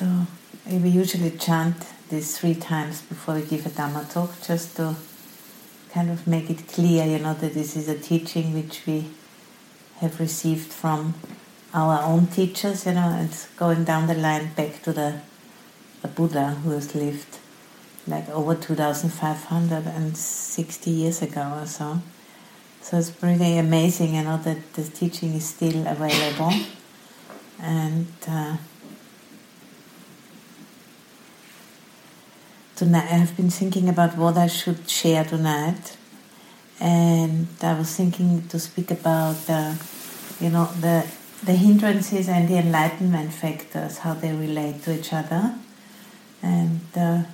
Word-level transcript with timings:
So 0.00 0.08
we 0.66 0.88
usually 0.88 1.30
chant 1.32 1.76
this 2.08 2.38
three 2.38 2.54
times 2.54 3.02
before 3.02 3.34
we 3.34 3.42
give 3.42 3.66
a 3.66 3.68
Dhamma 3.68 4.10
talk, 4.10 4.30
just 4.40 4.76
to 4.76 4.96
kind 5.92 6.10
of 6.10 6.26
make 6.26 6.48
it 6.48 6.66
clear, 6.68 7.04
you 7.04 7.18
know, 7.18 7.34
that 7.34 7.52
this 7.52 7.76
is 7.76 7.86
a 7.86 7.98
teaching 7.98 8.54
which 8.54 8.86
we 8.86 9.10
have 9.98 10.18
received 10.18 10.72
from 10.72 11.12
our 11.74 12.02
own 12.02 12.28
teachers, 12.28 12.86
you 12.86 12.92
know, 12.92 13.10
and 13.10 13.46
going 13.58 13.84
down 13.84 14.06
the 14.06 14.14
line 14.14 14.54
back 14.54 14.82
to 14.84 14.94
the, 14.94 15.20
the 16.00 16.08
Buddha 16.08 16.52
who 16.62 16.70
has 16.70 16.94
lived 16.94 17.36
like 18.06 18.26
over 18.30 18.54
2,560 18.54 20.90
years 20.90 21.20
ago 21.20 21.58
or 21.60 21.66
so. 21.66 22.00
So 22.80 22.96
it's 22.96 23.10
pretty 23.10 23.58
amazing, 23.58 24.14
you 24.14 24.22
know, 24.22 24.38
that 24.38 24.72
this 24.72 24.88
teaching 24.88 25.34
is 25.34 25.44
still 25.44 25.86
available. 25.86 26.54
And 27.60 28.06
uh, 28.26 28.56
tonight. 32.80 33.12
I 33.12 33.18
have 33.24 33.36
been 33.36 33.50
thinking 33.50 33.90
about 33.90 34.16
what 34.16 34.38
I 34.38 34.46
should 34.46 34.88
share 34.88 35.22
tonight, 35.22 35.98
and 36.80 37.46
I 37.60 37.74
was 37.74 37.94
thinking 37.94 38.48
to 38.48 38.58
speak 38.58 38.90
about 38.90 39.38
uh, 39.50 39.74
you 40.40 40.48
know 40.48 40.64
the 40.80 41.06
the 41.44 41.52
hindrances 41.52 42.26
and 42.26 42.48
the 42.48 42.56
enlightenment 42.56 43.34
factors, 43.34 43.98
how 43.98 44.14
they 44.14 44.32
relate 44.32 44.82
to 44.84 44.98
each 44.98 45.12
other, 45.12 45.54
and 46.42 46.80
uh, 46.96 47.24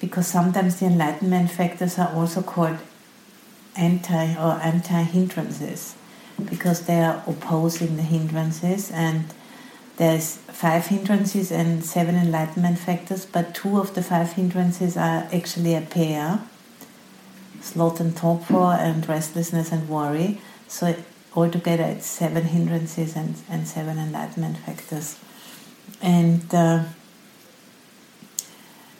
because 0.00 0.26
sometimes 0.26 0.80
the 0.80 0.86
enlightenment 0.86 1.50
factors 1.50 1.98
are 1.98 2.12
also 2.14 2.42
called 2.42 2.78
anti 3.74 4.26
or 4.36 4.60
anti 4.60 5.02
hindrances 5.02 5.94
because 6.50 6.84
they 6.84 7.00
are 7.00 7.22
opposing 7.26 7.96
the 7.96 8.02
hindrances 8.02 8.90
and 8.90 9.32
there's 9.98 10.36
five 10.36 10.86
hindrances 10.86 11.52
and 11.52 11.84
seven 11.84 12.14
enlightenment 12.14 12.78
factors, 12.78 13.26
but 13.26 13.54
two 13.54 13.78
of 13.78 13.94
the 13.94 14.02
five 14.02 14.32
hindrances 14.32 14.96
are 14.96 15.28
actually 15.32 15.74
a 15.74 15.80
pair 15.80 16.40
sloth 17.60 18.00
and 18.00 18.16
torpor 18.16 18.76
and 18.78 19.08
restlessness 19.08 19.72
and 19.72 19.88
worry. 19.88 20.40
So 20.68 20.94
altogether 21.34 21.84
it's 21.84 22.06
seven 22.06 22.44
hindrances 22.44 23.16
and, 23.16 23.34
and 23.48 23.66
seven 23.66 23.98
enlightenment 23.98 24.58
factors. 24.58 25.18
And 26.00 26.42
uh, 26.54 26.84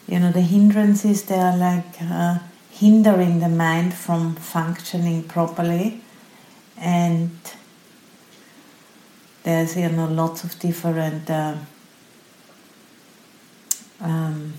you 0.06 0.18
know, 0.18 0.32
the 0.32 0.42
hindrances 0.42 1.24
they 1.24 1.38
are 1.38 1.56
like 1.56 2.00
uh, 2.00 2.38
hindering 2.70 3.40
the 3.40 3.48
mind 3.48 3.94
from 3.94 4.34
functioning 4.34 5.22
properly 5.24 6.02
and 6.76 7.38
there's 9.48 9.78
you 9.78 9.88
know 9.88 10.06
lots 10.06 10.44
of 10.44 10.58
different 10.58 11.30
uh, 11.30 11.56
um, 13.98 14.52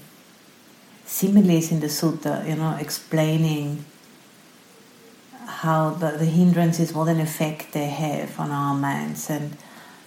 similes 1.06 1.72
in 1.72 1.80
the 1.80 1.92
sutta, 2.00 2.48
you 2.50 2.56
know, 2.56 2.76
explaining 2.80 3.86
how 5.46 5.92
the, 5.92 6.12
the 6.18 6.26
hindrances, 6.26 6.92
what 6.92 7.08
an 7.08 7.20
effect 7.20 7.72
they 7.74 7.86
have 7.86 8.40
on 8.40 8.50
our 8.50 8.74
minds. 8.74 9.30
And 9.30 9.58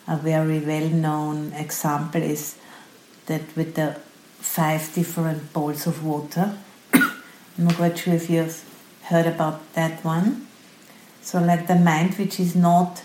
a 0.09 0.17
very 0.17 0.59
well 0.59 0.89
known 0.89 1.53
example 1.53 2.21
is 2.21 2.57
that 3.27 3.43
with 3.55 3.77
the 3.77 4.01
five 4.41 4.93
different 4.95 5.53
bowls 5.53 5.87
of 5.87 6.05
water, 6.05 6.59
I'm 6.93 7.67
not 7.67 7.77
quite 7.77 7.99
sure 7.99 8.15
if 8.15 8.29
you've 8.29 8.65
heard 9.05 9.27
about 9.27 9.61
that 9.75 10.05
one. 10.05 10.49
So, 11.23 11.41
like 11.41 11.69
the 11.69 11.77
mind, 11.77 12.15
which 12.15 12.41
is 12.41 12.57
not 12.57 13.03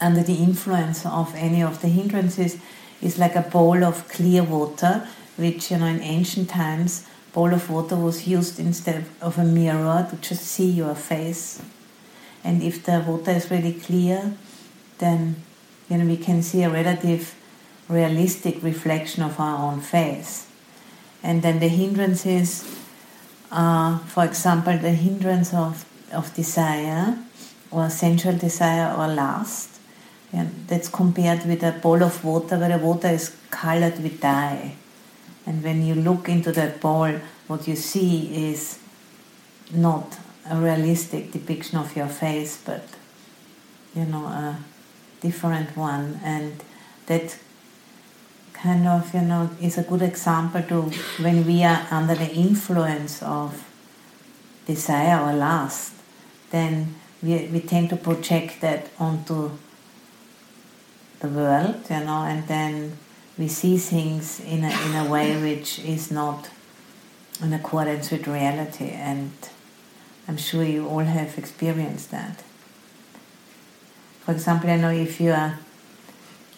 under 0.00 0.22
the 0.22 0.36
influence 0.36 1.04
of 1.06 1.34
any 1.34 1.62
of 1.62 1.80
the 1.80 1.88
hindrances 1.88 2.58
is 3.02 3.18
like 3.18 3.36
a 3.36 3.42
bowl 3.42 3.84
of 3.84 4.08
clear 4.08 4.42
water, 4.42 5.06
which 5.36 5.70
you 5.70 5.78
know 5.78 5.86
in 5.86 6.00
ancient 6.00 6.48
times 6.48 7.06
bowl 7.32 7.52
of 7.52 7.68
water 7.68 7.96
was 7.96 8.28
used 8.28 8.60
instead 8.60 9.04
of 9.20 9.36
a 9.38 9.44
mirror 9.44 10.06
to 10.08 10.16
just 10.16 10.44
see 10.44 10.70
your 10.70 10.94
face. 10.94 11.60
And 12.44 12.62
if 12.62 12.84
the 12.84 13.00
water 13.00 13.32
is 13.32 13.50
really 13.50 13.72
clear, 13.72 14.34
then 14.98 15.36
you 15.90 15.98
know 15.98 16.06
we 16.06 16.16
can 16.16 16.42
see 16.42 16.62
a 16.62 16.70
relative 16.70 17.34
realistic 17.88 18.62
reflection 18.62 19.22
of 19.22 19.38
our 19.38 19.72
own 19.72 19.80
face. 19.80 20.46
And 21.22 21.42
then 21.42 21.58
the 21.58 21.68
hindrances 21.68 22.64
are, 23.50 23.98
for 23.98 24.24
example, 24.24 24.76
the 24.78 24.90
hindrance 24.90 25.52
of, 25.54 25.84
of 26.12 26.34
desire 26.34 27.18
or 27.70 27.90
sensual 27.90 28.36
desire 28.36 28.94
or 28.96 29.08
lust 29.08 29.73
that's 30.66 30.88
compared 30.88 31.46
with 31.46 31.62
a 31.62 31.72
bowl 31.72 32.02
of 32.02 32.24
water 32.24 32.58
where 32.58 32.76
the 32.76 32.84
water 32.84 33.08
is 33.08 33.36
colored 33.50 34.02
with 34.02 34.20
dye. 34.20 34.74
And 35.46 35.62
when 35.62 35.84
you 35.84 35.94
look 35.94 36.28
into 36.28 36.52
that 36.52 36.80
bowl, 36.80 37.12
what 37.46 37.68
you 37.68 37.76
see 37.76 38.50
is 38.50 38.78
not 39.72 40.18
a 40.50 40.56
realistic 40.56 41.32
depiction 41.32 41.78
of 41.78 41.94
your 41.96 42.08
face, 42.08 42.60
but 42.64 42.86
you 43.94 44.04
know, 44.04 44.24
a 44.26 44.58
different 45.20 45.76
one. 45.76 46.20
And 46.24 46.62
that 47.06 47.38
kind 48.52 48.88
of, 48.88 49.14
you 49.14 49.22
know, 49.22 49.50
is 49.60 49.78
a 49.78 49.82
good 49.82 50.02
example 50.02 50.62
to 50.62 50.82
when 51.22 51.46
we 51.46 51.62
are 51.64 51.86
under 51.90 52.14
the 52.14 52.30
influence 52.34 53.22
of 53.22 53.64
desire 54.66 55.20
or 55.20 55.32
lust, 55.34 55.92
then 56.50 56.94
we, 57.22 57.46
we 57.52 57.60
tend 57.60 57.90
to 57.90 57.96
project 57.96 58.60
that 58.60 58.88
onto 58.98 59.50
the 61.20 61.28
world, 61.28 61.76
you 61.90 62.00
know, 62.00 62.24
and 62.24 62.46
then 62.48 62.96
we 63.36 63.48
see 63.48 63.76
things 63.76 64.40
in 64.40 64.64
a, 64.64 64.70
in 64.86 65.06
a 65.06 65.10
way 65.10 65.40
which 65.40 65.78
is 65.80 66.10
not 66.10 66.50
in 67.42 67.52
accordance 67.52 68.10
with 68.10 68.26
reality. 68.26 68.90
And 68.90 69.32
I'm 70.28 70.36
sure 70.36 70.64
you 70.64 70.86
all 70.86 71.00
have 71.00 71.36
experienced 71.36 72.10
that. 72.10 72.42
For 74.20 74.32
example, 74.32 74.70
I 74.70 74.76
know 74.76 74.90
if 74.90 75.20
you 75.20 75.32
are, 75.32 75.58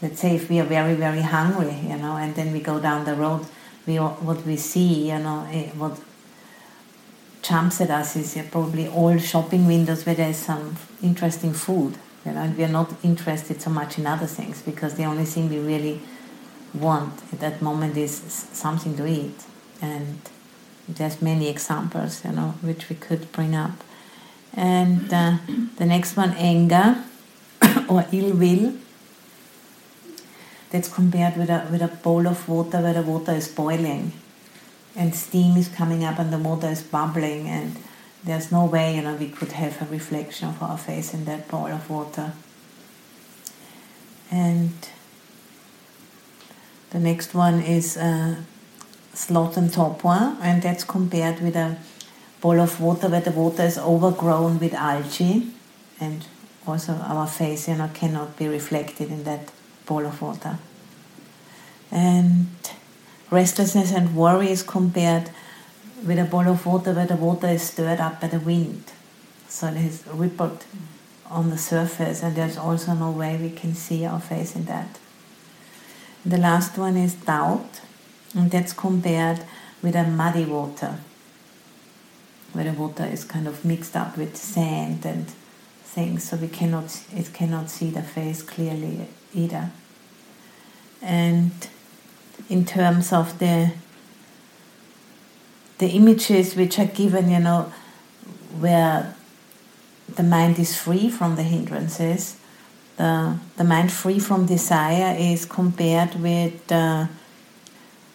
let's 0.03 0.21
say, 0.21 0.37
if 0.37 0.49
we 0.49 0.61
are 0.61 0.65
very, 0.65 0.95
very 0.95 1.23
hungry, 1.23 1.75
you 1.83 1.97
know, 1.97 2.17
and 2.17 2.35
then 2.35 2.53
we 2.53 2.61
go 2.61 2.79
down 2.79 3.05
the 3.05 3.15
road, 3.15 3.47
we 3.87 3.97
what 3.97 4.45
we 4.45 4.57
see, 4.57 5.11
you 5.11 5.19
know, 5.19 5.47
eh, 5.51 5.71
what 5.71 5.99
jumps 7.43 7.81
at 7.81 7.91
us 7.91 8.17
is 8.17 8.37
probably 8.51 8.89
all 8.89 9.17
shopping 9.19 9.67
windows 9.67 10.05
where 10.05 10.15
there's 10.15 10.37
some 10.37 10.77
interesting 11.03 11.53
food 11.53 11.97
you 12.27 12.33
know, 12.33 12.41
and 12.43 12.57
we 12.59 12.65
are 12.65 12.69
not 12.69 12.93
interested 13.05 13.63
so 13.63 13.71
much 13.71 13.99
in 13.99 14.07
other 14.07 14.27
things 14.27 14.61
because 14.63 14.95
the 14.95 15.05
only 15.05 15.25
thing 15.25 15.49
we 15.49 15.59
really 15.59 16.01
want 16.75 17.15
at 17.33 17.41
that 17.41 17.63
moment 17.63 17.97
is 17.97 18.13
something 18.53 18.97
to 18.97 19.07
eat. 19.07 19.45
And 19.81 20.19
there's 20.89 21.23
many 21.23 21.49
examples, 21.49 22.25
you 22.25 22.33
know, 22.33 22.55
which 22.63 22.89
we 22.89 22.97
could 22.97 23.31
bring 23.33 23.55
up. 23.55 23.83
And 24.55 25.13
uh, 25.13 25.39
the 25.77 25.87
next 25.87 26.17
one, 26.17 26.31
anger 26.33 27.05
or 27.89 28.05
ill 28.13 28.35
will. 28.35 28.75
That's 30.71 30.93
compared 30.93 31.37
with 31.37 31.49
a, 31.49 31.69
with 31.71 31.81
a 31.81 31.89
bowl 31.89 32.27
of 32.27 32.49
water 32.49 32.81
where 32.81 32.95
the 32.95 33.03
water 33.03 33.33
is 33.33 33.47
boiling 33.47 34.13
and 34.97 35.15
steam 35.15 35.57
is 35.57 35.69
coming 35.69 36.03
up 36.03 36.19
and 36.19 36.33
the 36.33 36.39
water 36.39 36.67
is 36.67 36.83
bubbling 36.83 37.49
and 37.49 37.77
there's 38.25 38.51
no 38.51 38.65
way, 38.65 38.97
you 38.97 39.03
know, 39.03 39.15
we 39.15 39.29
could 39.29 39.53
have 39.53 39.81
a 39.83 39.85
reflection 39.87 40.49
of 40.49 40.63
our 40.63 40.79
face 40.79 41.15
in 41.15 41.25
that 41.27 41.49
bowl 41.49 41.67
of 41.67 41.89
water. 41.89 42.33
And 44.31 44.73
the 46.91 46.99
next 46.99 47.35
one 47.35 47.61
is 47.61 47.97
uh, 47.97 48.37
sloth 49.15 49.57
and 49.57 49.73
torpor, 49.73 50.37
and 50.41 50.63
that's 50.63 50.85
compared 50.85 51.41
with 51.41 51.57
a 51.57 51.77
bowl 52.41 52.61
of 52.61 52.81
water 52.81 53.09
where 53.09 53.21
the 53.21 53.31
water 53.31 53.63
is 53.63 53.79
overgrown 53.79 54.59
with 54.59 54.75
algae, 54.75 55.53
and 56.01 56.27
also 56.67 56.95
our 56.95 57.27
face, 57.27 57.69
you 57.69 57.77
know, 57.77 57.91
cannot 57.95 58.37
be 58.37 58.49
reflected 58.49 59.11
in 59.11 59.25
that 59.25 59.53
bowl 59.87 60.05
of 60.05 60.21
water. 60.21 60.59
And 61.91 62.49
restlessness 63.31 63.93
and 63.93 64.17
worry 64.17 64.51
is 64.51 64.63
compared 64.63 65.31
with 66.07 66.19
a 66.19 66.25
bowl 66.25 66.49
of 66.49 66.65
water 66.65 66.93
where 66.93 67.07
the 67.07 67.17
water 67.17 67.49
is 67.49 67.63
stirred 67.63 68.01
up 68.01 68.21
by 68.21 68.29
the 68.29 68.39
wind. 68.39 68.85
So 69.49 69.69
it 69.69 69.77
has 69.77 70.05
rippled 70.07 70.65
on 71.29 71.51
the 71.51 71.59
surface, 71.59 72.23
and 72.23 72.37
there's 72.37 72.57
also 72.57 72.95
no 72.95 73.11
way 73.11 73.37
we 73.37 73.51
can 73.51 73.75
see 73.75 74.07
our 74.07 74.21
face 74.21 74.55
in 74.55 74.65
that. 74.67 74.99
The 76.25 76.39
last 76.39 76.79
one 76.79 76.97
is 76.97 77.15
doubt, 77.15 77.81
and 78.35 78.51
that's 78.51 78.73
compared 78.73 79.45
with 79.83 79.97
a 79.97 80.05
muddy 80.05 80.45
water, 80.45 80.99
where 82.53 82.65
the 82.65 82.73
water 82.73 83.05
is 83.05 83.25
kind 83.25 83.49
of 83.49 83.65
mixed 83.65 83.97
up 83.97 84.17
with 84.17 84.37
sand 84.37 85.05
and 85.05 85.27
things, 85.83 86.25
so 86.29 86.37
we 86.37 86.49
cannot 86.49 87.03
it 87.15 87.33
cannot 87.33 87.71
see 87.71 87.91
the 87.91 88.03
face 88.03 88.43
clearly 88.43 89.09
either. 89.35 89.71
And 91.03 91.53
in 92.49 92.65
terms 92.65 93.13
of 93.13 93.39
the 93.39 93.73
the 95.79 95.89
images 95.89 96.57
which 96.57 96.79
are 96.79 96.87
given, 96.87 97.31
you 97.31 97.39
know, 97.39 97.73
where 98.59 99.15
the 100.15 100.23
mind 100.23 100.59
is 100.59 100.77
free 100.77 101.11
from 101.11 101.37
the 101.37 101.43
hindrances. 101.43 102.37
The, 102.97 103.39
the 103.57 103.65
mind 103.65 103.93
free 103.93 104.19
from 104.19 104.47
desire 104.47 105.15
is 105.19 105.45
compared 105.45 106.15
with 106.15 106.73
uh, 106.73 107.07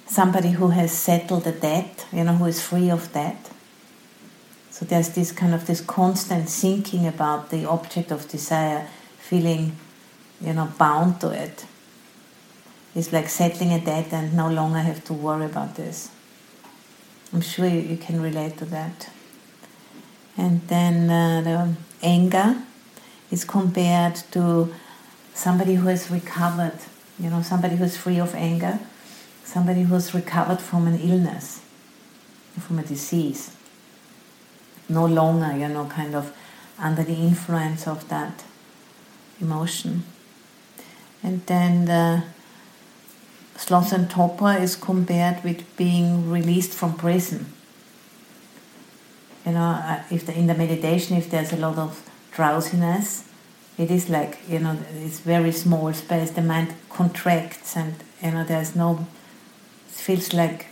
somebody 0.07 0.51
who 0.51 0.69
has 0.69 0.91
settled 0.91 1.45
a 1.45 1.51
debt, 1.51 2.05
you 2.11 2.23
know, 2.23 2.33
who 2.33 2.45
is 2.45 2.61
free 2.61 2.89
of 2.89 3.13
debt. 3.13 3.51
So 4.71 4.85
there's 4.85 5.09
this 5.09 5.31
kind 5.31 5.53
of 5.53 5.67
this 5.67 5.81
constant 5.81 6.49
thinking 6.49 7.05
about 7.05 7.51
the 7.51 7.65
object 7.65 8.09
of 8.09 8.27
desire, 8.27 8.87
feeling, 9.19 9.75
you 10.39 10.53
know, 10.53 10.71
bound 10.79 11.21
to 11.21 11.29
it. 11.29 11.65
It's 12.95 13.13
like 13.13 13.29
settling 13.29 13.71
a 13.73 13.79
debt 13.79 14.11
and 14.11 14.35
no 14.35 14.49
longer 14.49 14.79
have 14.79 15.03
to 15.05 15.13
worry 15.13 15.45
about 15.45 15.75
this. 15.75 16.09
I'm 17.33 17.42
sure 17.42 17.66
you, 17.66 17.98
can 17.98 18.22
relate 18.22 18.57
to 18.57 18.66
that. 18.66 19.10
And 20.38 20.68
then 20.68 21.10
uh, 21.10 21.42
the 21.42 21.75
anger 22.06 22.62
is 23.30 23.45
compared 23.45 24.16
to 24.31 24.74
somebody 25.33 25.75
who 25.75 25.88
has 25.88 26.12
recovered, 26.12 26.78
you 27.18 27.30
know, 27.30 27.42
somebody 27.42 27.78
who's 27.78 27.95
free 27.95 28.19
of 28.19 28.36
anger, 28.36 28.80
somebody 29.45 29.83
who's 29.83 30.13
recovered 30.13 30.60
from 30.60 30.88
an 30.88 31.00
illness, 31.00 31.62
from 32.60 32.80
a 32.80 32.83
disease. 32.83 33.56
No 34.89 35.06
longer, 35.06 35.56
you 35.57 35.69
know, 35.69 35.86
kind 35.86 36.16
of 36.16 36.36
under 36.78 37.04
the 37.04 37.16
influence 37.16 37.88
of 37.88 38.10
that 38.10 38.44
emotion. 39.39 40.04
And 41.24 41.45
then 41.45 41.86
the 41.86 42.24
sloth 43.63 43.91
and 43.93 44.09
torpor 44.09 44.53
is 44.65 44.75
compared 44.75 45.43
with 45.43 45.59
being 45.77 46.29
released 46.29 46.73
from 46.73 46.91
prison 46.95 47.41
you 49.45 49.53
know, 49.53 49.61
uh, 49.61 50.03
if 50.11 50.25
the, 50.25 50.37
in 50.37 50.47
the 50.47 50.53
meditation, 50.53 51.17
if 51.17 51.29
there's 51.29 51.51
a 51.51 51.57
lot 51.57 51.77
of 51.77 52.07
drowsiness, 52.31 53.27
it 53.77 53.89
is 53.89 54.09
like, 54.09 54.37
you 54.47 54.59
know, 54.59 54.77
it's 54.95 55.19
very 55.19 55.51
small 55.51 55.91
space, 55.93 56.31
the 56.31 56.41
mind 56.41 56.73
contracts 56.89 57.75
and, 57.75 57.95
you 58.21 58.31
know, 58.31 58.43
there's 58.43 58.75
no, 58.75 59.07
it 59.87 59.93
feels 59.93 60.33
like, 60.33 60.67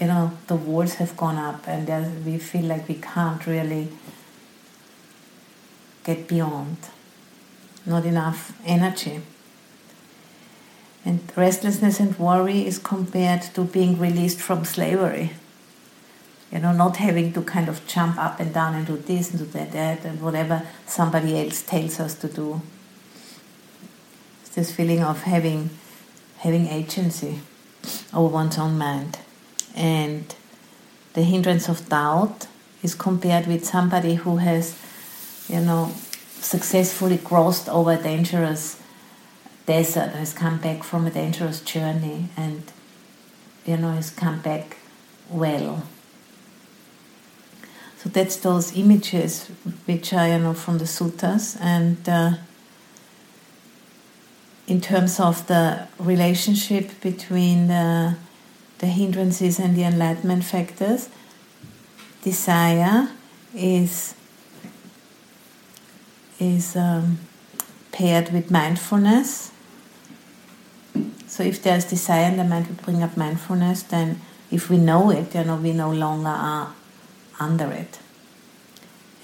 you 0.00 0.08
know, 0.08 0.32
the 0.48 0.56
walls 0.56 0.94
have 0.94 1.16
gone 1.16 1.38
up 1.38 1.66
and 1.66 2.24
we 2.24 2.36
feel 2.36 2.64
like 2.64 2.86
we 2.86 2.96
can't 2.96 3.46
really 3.46 3.88
get 6.04 6.28
beyond. 6.28 6.76
Not 7.86 8.04
enough 8.04 8.52
energy. 8.66 9.22
And 11.06 11.20
restlessness 11.36 12.00
and 12.00 12.18
worry 12.18 12.66
is 12.66 12.78
compared 12.78 13.42
to 13.54 13.64
being 13.64 13.98
released 13.98 14.40
from 14.40 14.66
slavery 14.66 15.30
you 16.52 16.58
know, 16.60 16.72
not 16.72 16.96
having 16.96 17.32
to 17.32 17.42
kind 17.42 17.68
of 17.68 17.86
jump 17.86 18.18
up 18.18 18.38
and 18.40 18.54
down 18.54 18.74
and 18.74 18.86
do 18.86 18.96
this 18.96 19.30
and 19.30 19.40
do 19.40 19.46
that, 19.46 19.72
that 19.72 20.04
and 20.04 20.20
whatever 20.20 20.66
somebody 20.86 21.38
else 21.38 21.62
tells 21.62 21.98
us 22.00 22.14
to 22.14 22.28
do. 22.28 22.60
It's 24.40 24.54
this 24.54 24.72
feeling 24.72 25.02
of 25.02 25.22
having 25.24 25.70
having 26.38 26.68
agency 26.68 27.40
over 28.12 28.32
one's 28.32 28.58
own 28.58 28.78
mind. 28.78 29.18
And 29.74 30.34
the 31.14 31.22
hindrance 31.22 31.68
of 31.68 31.88
doubt 31.88 32.46
is 32.82 32.94
compared 32.94 33.46
with 33.46 33.64
somebody 33.64 34.14
who 34.14 34.36
has, 34.36 34.78
you 35.48 35.60
know, 35.60 35.92
successfully 36.40 37.18
crossed 37.18 37.68
over 37.68 38.00
dangerous 38.00 38.80
desert, 39.66 40.10
has 40.12 40.32
come 40.32 40.58
back 40.58 40.84
from 40.84 41.06
a 41.06 41.10
dangerous 41.10 41.60
journey 41.60 42.28
and, 42.36 42.62
you 43.64 43.76
know, 43.76 43.92
has 43.92 44.10
come 44.10 44.40
back 44.40 44.78
well 45.28 45.84
so 47.98 48.08
that's 48.10 48.36
those 48.36 48.76
images 48.76 49.48
which 49.86 50.12
are 50.12 50.28
you 50.28 50.38
know 50.38 50.54
from 50.54 50.78
the 50.78 50.84
suttas 50.84 51.60
and 51.60 52.08
uh, 52.08 52.34
in 54.66 54.80
terms 54.80 55.20
of 55.20 55.46
the 55.46 55.86
relationship 55.98 57.00
between 57.00 57.68
the, 57.68 58.16
the 58.78 58.86
hindrances 58.86 59.58
and 59.58 59.76
the 59.76 59.84
enlightenment 59.84 60.44
factors, 60.44 61.08
desire 62.22 63.08
is 63.54 64.14
is 66.38 66.76
um, 66.76 67.18
paired 67.92 68.30
with 68.30 68.50
mindfulness. 68.50 69.50
So 71.26 71.42
if 71.42 71.62
there's 71.62 71.84
desire 71.84 72.30
in 72.30 72.36
the 72.36 72.44
mind, 72.44 72.68
we 72.68 72.74
bring 72.74 73.02
up 73.02 73.16
mindfulness. 73.16 73.82
Then, 73.82 74.20
if 74.50 74.70
we 74.70 74.78
know 74.78 75.10
it, 75.10 75.34
you 75.34 75.44
know, 75.44 75.56
we 75.56 75.72
no 75.72 75.90
longer 75.90 76.28
are 76.28 76.74
under 77.38 77.70
it 77.72 77.98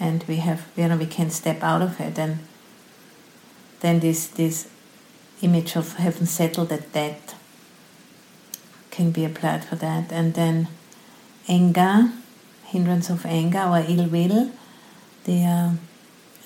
and 0.02 0.24
we 0.24 0.36
have 0.36 0.66
you 0.76 0.88
know 0.88 0.96
we 0.96 1.06
can 1.06 1.30
step 1.30 1.62
out 1.62 1.80
of 1.80 2.00
it 2.00 2.18
and 2.18 2.38
then 3.80 4.00
this 4.00 4.26
this 4.40 4.68
image 5.42 5.76
of 5.76 5.94
having 5.94 6.26
settled 6.26 6.72
at 6.72 6.92
that 6.92 7.34
can 8.90 9.10
be 9.10 9.24
applied 9.24 9.64
for 9.64 9.76
that 9.76 10.12
and 10.12 10.34
then 10.34 10.68
anger 11.48 12.12
hindrance 12.64 13.08
of 13.10 13.24
anger 13.24 13.64
or 13.72 13.84
ill 13.88 14.06
will 14.08 14.50
the 15.24 15.38
uh, 15.44 15.70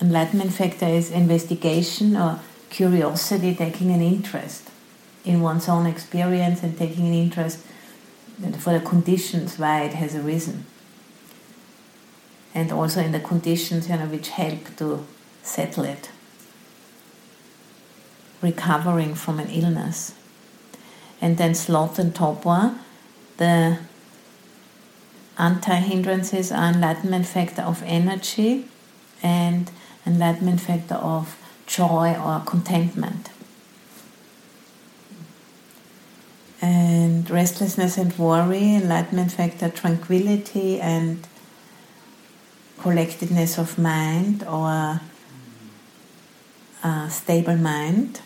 enlightenment 0.01 0.53
factor 0.53 0.85
is 0.85 1.11
investigation 1.11 2.15
or 2.15 2.39
curiosity 2.69 3.55
taking 3.55 3.91
an 3.91 4.01
interest 4.01 4.69
in 5.27 5.41
one's 5.41 5.67
own 5.67 5.85
experience 5.85 6.63
and 6.63 6.77
taking 6.77 7.07
an 7.07 7.13
interest 7.13 7.59
for 8.59 8.73
the 8.73 8.79
conditions 8.79 9.57
why 9.59 9.81
it 9.81 9.93
has 9.93 10.15
arisen 10.15 10.65
and 12.57 12.71
also 12.71 13.01
in 13.01 13.11
the 13.11 13.19
conditions 13.19 13.87
you 13.87 13.95
know, 13.95 14.07
which 14.07 14.29
help 14.29 14.75
to 14.77 15.05
settle 15.43 15.83
it. 15.83 16.09
Recovering 18.41 19.13
from 19.13 19.39
an 19.39 19.47
illness. 19.49 20.15
And 21.21 21.37
then 21.37 21.53
sloth 21.53 21.99
and 21.99 22.15
torpor, 22.15 22.79
the 23.37 23.77
anti 25.37 25.75
hindrances 25.75 26.51
are 26.51 26.71
enlightenment 26.71 27.27
factor 27.27 27.61
of 27.61 27.83
energy 27.85 28.65
and 29.21 29.69
enlightenment 30.03 30.59
factor 30.59 30.95
of 30.95 31.37
joy 31.67 32.15
or 32.15 32.41
contentment. 32.43 33.29
And 36.61 37.29
restlessness 37.29 37.97
and 37.97 38.17
worry, 38.17 38.75
enlightenment 38.75 39.31
factor 39.31 39.69
tranquility 39.69 40.79
and 40.79 41.27
collectedness 42.79 43.57
of 43.57 43.77
mind 43.77 44.43
or 44.43 45.01
a 46.83 47.09
stable 47.09 47.57
mind, 47.57 48.21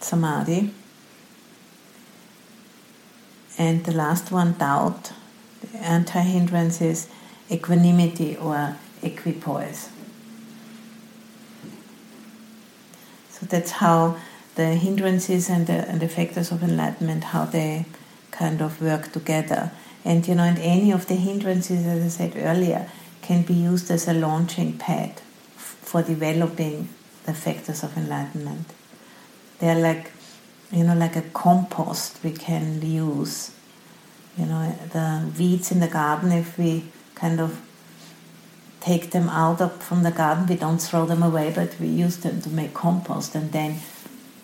samadhi. 0.00 0.72
And 3.58 3.84
the 3.84 3.92
last 3.92 4.30
one, 4.30 4.54
doubt. 4.54 5.12
The 5.60 5.78
anti 5.78 6.20
hindrance 6.20 6.80
is 6.80 7.08
equanimity 7.50 8.36
or 8.36 8.76
equipoise. 9.02 9.88
So 13.30 13.46
that's 13.46 13.72
how 13.72 14.16
the 14.54 14.74
hindrances 14.74 15.48
and 15.48 15.66
the, 15.66 15.88
and 15.88 16.00
the 16.00 16.08
factors 16.08 16.52
of 16.52 16.62
enlightenment, 16.62 17.24
how 17.24 17.44
they 17.44 17.86
kind 18.30 18.60
of 18.60 18.80
work 18.82 19.12
together. 19.12 19.72
And 20.04 20.26
you 20.26 20.34
know, 20.34 20.44
and 20.44 20.58
any 20.58 20.90
of 20.90 21.06
the 21.06 21.14
hindrances, 21.14 21.86
as 21.86 22.02
I 22.04 22.08
said 22.08 22.32
earlier, 22.36 22.90
can 23.22 23.42
be 23.42 23.54
used 23.54 23.90
as 23.90 24.08
a 24.08 24.12
launching 24.12 24.78
pad 24.78 25.20
for 25.56 26.02
developing 26.02 26.88
the 27.24 27.34
factors 27.34 27.82
of 27.84 27.96
enlightenment. 27.96 28.66
They're 29.58 29.78
like, 29.78 30.10
you 30.72 30.84
know, 30.84 30.94
like 30.94 31.16
a 31.16 31.22
compost 31.22 32.18
we 32.24 32.32
can 32.32 32.82
use. 32.82 33.52
You 34.36 34.46
know, 34.46 34.74
the 34.92 35.30
weeds 35.38 35.70
in 35.70 35.80
the 35.80 35.88
garden, 35.88 36.32
if 36.32 36.58
we 36.58 36.84
kind 37.14 37.40
of 37.40 37.60
take 38.80 39.12
them 39.12 39.28
out 39.28 39.60
of, 39.60 39.80
from 39.82 40.02
the 40.02 40.10
garden, 40.10 40.46
we 40.46 40.56
don't 40.56 40.78
throw 40.80 41.06
them 41.06 41.22
away, 41.22 41.52
but 41.54 41.78
we 41.78 41.86
use 41.86 42.16
them 42.18 42.40
to 42.40 42.48
make 42.48 42.74
compost 42.74 43.34
and 43.34 43.52
then, 43.52 43.76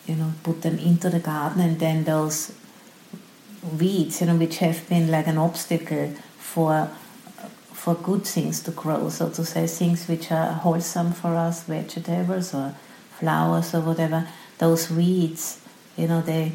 you 0.08 0.16
know, 0.16 0.32
put 0.42 0.62
them 0.62 0.78
into 0.78 1.10
the 1.10 1.20
garden 1.20 1.60
and 1.60 1.78
then 1.78 2.04
those 2.04 2.52
weeds, 3.78 4.20
you 4.20 4.26
know, 4.26 4.36
which 4.36 4.58
have 4.58 4.88
been 4.88 5.10
like 5.10 5.26
an 5.26 5.38
obstacle 5.38 6.14
for 6.38 6.90
for 7.78 7.94
good 7.94 8.24
things 8.24 8.60
to 8.60 8.72
grow, 8.72 9.08
so 9.08 9.30
to 9.30 9.44
say, 9.44 9.64
things 9.66 10.08
which 10.08 10.32
are 10.32 10.52
wholesome 10.52 11.12
for 11.12 11.36
us, 11.36 11.62
vegetables 11.62 12.52
or 12.52 12.74
flowers 13.20 13.72
or 13.72 13.80
whatever, 13.80 14.26
those 14.58 14.90
weeds, 14.90 15.60
you 15.96 16.08
know, 16.08 16.20
they, 16.20 16.52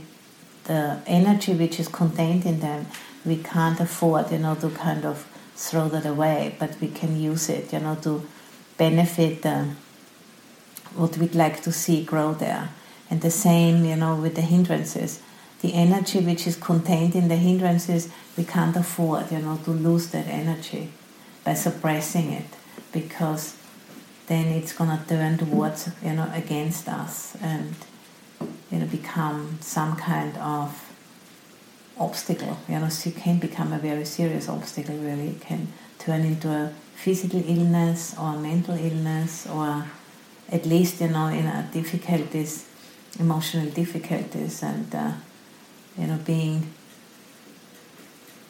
the 0.65 0.99
energy 1.07 1.53
which 1.53 1.79
is 1.79 1.87
contained 1.87 2.45
in 2.45 2.59
them, 2.59 2.85
we 3.25 3.37
can't 3.37 3.79
afford, 3.79 4.31
you 4.31 4.37
know, 4.37 4.53
to 4.55 4.69
kind 4.71 5.05
of 5.05 5.25
throw 5.55 5.87
that 5.87 6.05
away, 6.05 6.57
but 6.59 6.75
we 6.81 6.89
can 6.89 7.17
use 7.17 7.47
it, 7.47 7.71
you 7.71 7.79
know, 7.79 7.95
to 7.95 8.21
benefit 8.77 9.45
uh, 9.45 9.63
what 10.93 11.17
we'd 11.17 11.35
like 11.35 11.61
to 11.63 11.71
see 11.71 12.03
grow 12.03 12.33
there. 12.33 12.69
And 13.13 13.21
the 13.21 13.29
same, 13.29 13.85
you 13.85 13.95
know, 13.95 14.15
with 14.15 14.33
the 14.33 14.41
hindrances. 14.41 15.21
The 15.61 15.75
energy 15.75 16.19
which 16.19 16.47
is 16.47 16.55
contained 16.55 17.13
in 17.13 17.27
the 17.27 17.35
hindrances, 17.35 18.09
we 18.35 18.43
can't 18.43 18.75
afford, 18.75 19.31
you 19.31 19.37
know, 19.37 19.57
to 19.65 19.69
lose 19.69 20.07
that 20.07 20.25
energy 20.25 20.89
by 21.45 21.53
suppressing 21.53 22.31
it, 22.31 22.47
because 22.91 23.55
then 24.25 24.47
it's 24.47 24.73
gonna 24.73 25.05
turn 25.07 25.37
towards, 25.37 25.91
you 26.03 26.13
know, 26.13 26.27
against 26.33 26.89
us 26.89 27.37
and 27.39 27.75
you 28.71 28.79
know 28.79 28.87
become 28.87 29.59
some 29.61 29.95
kind 29.95 30.35
of 30.37 30.69
obstacle. 31.99 32.57
You 32.67 32.79
know, 32.79 32.89
so 32.89 33.11
it 33.11 33.17
can 33.17 33.37
become 33.37 33.73
a 33.73 33.77
very 33.77 34.05
serious 34.05 34.49
obstacle. 34.49 34.97
Really, 34.97 35.27
it 35.35 35.41
can 35.41 35.67
turn 35.99 36.21
into 36.21 36.49
a 36.49 36.73
physical 36.95 37.43
illness 37.47 38.15
or 38.19 38.35
mental 38.37 38.75
illness, 38.75 39.45
or 39.45 39.85
at 40.51 40.65
least 40.65 40.99
you 40.99 41.09
know 41.09 41.27
in 41.27 41.45
a 41.45 41.69
difficulties, 41.71 42.65
emotional 43.19 43.69
difficulties, 43.69 44.63
and 44.63 44.93
uh, 44.93 45.13
you 45.97 46.07
know 46.07 46.17
being 46.25 46.73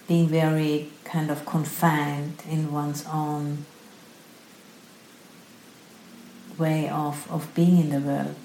being 0.08 0.27
very 0.27 0.91
kind 1.03 1.32
of 1.32 1.46
confined 1.46 2.43
in 2.50 2.72
one's 2.72 3.05
own 3.08 3.65
way 6.58 6.89
of, 6.89 7.29
of 7.32 7.53
being 7.55 7.79
in 7.79 7.89
the 7.89 8.00
world. 8.00 8.36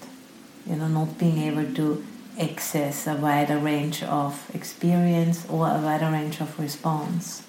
You 0.67 0.77
know, 0.77 0.89
not 0.89 1.19
being 1.19 1.39
able 1.39 1.75
to 1.75 2.05
access 2.39 3.07
a 3.07 3.15
wider 3.15 3.59
range 3.59 4.03
of 4.03 4.51
experience 4.55 5.47
or 5.49 5.69
a 5.69 5.81
wider 5.81 6.11
range 6.11 6.41
of 6.41 6.59
response. 6.59 7.43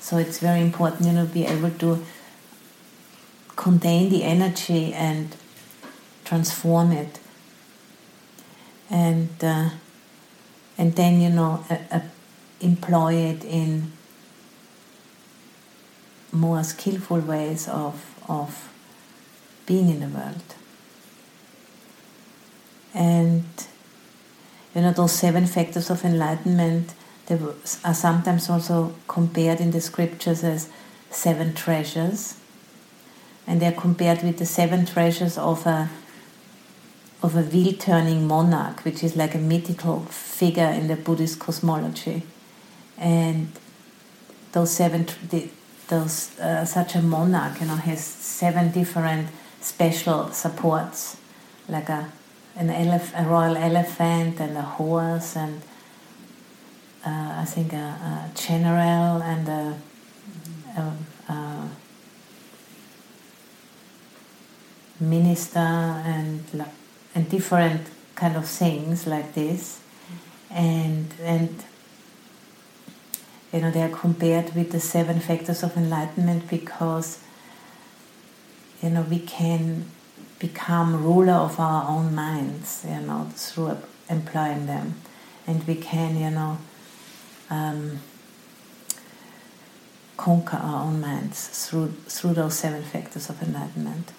So 0.00 0.16
it's 0.16 0.38
very 0.38 0.60
important, 0.60 1.06
you 1.06 1.12
know, 1.12 1.26
be 1.26 1.44
able 1.44 1.70
to 1.70 2.04
contain 3.56 4.08
the 4.08 4.24
energy 4.24 4.94
and 4.94 5.36
transform 6.24 6.92
it, 6.92 7.19
and 8.90 9.30
uh, 9.42 9.70
and 10.76 10.94
then 10.96 11.20
you 11.20 11.30
know 11.30 11.64
employ 12.60 13.14
it 13.14 13.44
in 13.44 13.92
more 16.32 16.62
skillful 16.62 17.20
ways 17.20 17.68
of 17.68 18.14
of 18.28 18.68
being 19.66 19.88
in 19.88 20.00
the 20.00 20.08
world. 20.08 20.54
And 22.92 23.44
you 24.74 24.82
know, 24.82 24.92
those 24.92 25.12
seven 25.12 25.46
factors 25.46 25.90
of 25.90 26.04
enlightenment 26.04 26.94
they 27.30 27.38
are 27.84 27.94
sometimes 27.94 28.50
also 28.50 28.92
compared 29.06 29.60
in 29.60 29.70
the 29.70 29.80
scriptures 29.80 30.42
as 30.42 30.68
seven 31.10 31.54
treasures. 31.54 32.36
And 33.46 33.62
they're 33.62 33.70
compared 33.70 34.24
with 34.24 34.38
the 34.38 34.46
seven 34.46 34.84
treasures 34.84 35.38
of 35.38 35.64
a 35.64 35.88
of 37.22 37.36
a 37.36 37.42
wheel 37.42 37.74
turning 37.74 38.26
monarch, 38.26 38.84
which 38.84 39.04
is 39.04 39.16
like 39.16 39.34
a 39.34 39.38
mythical 39.38 40.00
figure 40.06 40.68
in 40.68 40.88
the 40.88 40.96
Buddhist 40.96 41.38
cosmology. 41.38 42.22
And 42.96 43.52
those 44.52 44.70
seven, 44.70 45.06
those 45.88 46.38
uh, 46.38 46.64
such 46.64 46.94
a 46.94 47.02
monarch, 47.02 47.60
you 47.60 47.66
know, 47.66 47.76
has 47.76 48.02
seven 48.02 48.72
different 48.72 49.28
special 49.60 50.30
supports, 50.30 51.16
like 51.68 51.88
a 51.88 52.10
an 52.56 52.68
elef- 52.68 53.12
a 53.14 53.28
royal 53.28 53.56
elephant 53.56 54.40
and 54.40 54.56
a 54.56 54.62
horse 54.62 55.36
and 55.36 55.62
uh, 57.04 57.34
I 57.38 57.44
think 57.46 57.72
a, 57.72 57.76
a, 57.76 58.30
general 58.34 59.22
and 59.22 59.48
a, 59.48 59.78
a, 60.76 61.32
a, 61.32 61.68
minister 65.00 65.58
and 65.58 66.44
and 67.14 67.28
different 67.28 67.86
kind 68.14 68.36
of 68.36 68.46
things 68.46 69.06
like 69.06 69.34
this, 69.34 69.80
and 70.50 71.12
and 71.22 71.64
you 73.52 73.60
know 73.60 73.70
they 73.70 73.82
are 73.82 73.88
compared 73.88 74.54
with 74.54 74.70
the 74.72 74.80
seven 74.80 75.20
factors 75.20 75.62
of 75.62 75.76
enlightenment 75.76 76.48
because 76.48 77.18
you 78.82 78.90
know 78.90 79.02
we 79.02 79.18
can 79.18 79.86
become 80.40 81.04
ruler 81.04 81.34
of 81.34 81.60
our 81.60 81.88
own 81.88 82.14
minds, 82.14 82.84
you 82.88 82.98
know, 83.00 83.30
through 83.34 83.76
employing 84.08 84.66
them. 84.66 84.94
And 85.46 85.64
we 85.66 85.76
can, 85.76 86.16
you 86.16 86.30
know, 86.30 86.58
um, 87.50 88.00
conquer 90.16 90.56
our 90.56 90.84
own 90.86 91.00
minds 91.00 91.68
through, 91.68 91.92
through 92.08 92.34
those 92.34 92.58
seven 92.58 92.82
factors 92.82 93.28
of 93.30 93.40
enlightenment. 93.42 94.12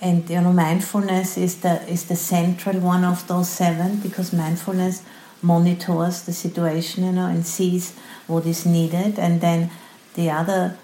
And 0.00 0.28
you 0.28 0.40
know, 0.40 0.52
mindfulness 0.52 1.38
is 1.38 1.60
the 1.60 1.82
is 1.88 2.04
the 2.04 2.16
central 2.16 2.78
one 2.80 3.04
of 3.04 3.26
those 3.28 3.48
seven 3.48 3.96
because 4.00 4.32
mindfulness 4.32 5.02
monitors 5.42 6.22
the 6.22 6.32
situation, 6.32 7.04
you 7.04 7.12
know, 7.12 7.26
and 7.26 7.46
sees 7.46 7.96
what 8.26 8.46
is 8.46 8.66
needed, 8.66 9.18
and 9.18 9.40
then 9.40 9.70
the 10.14 10.30
other, 10.30 10.76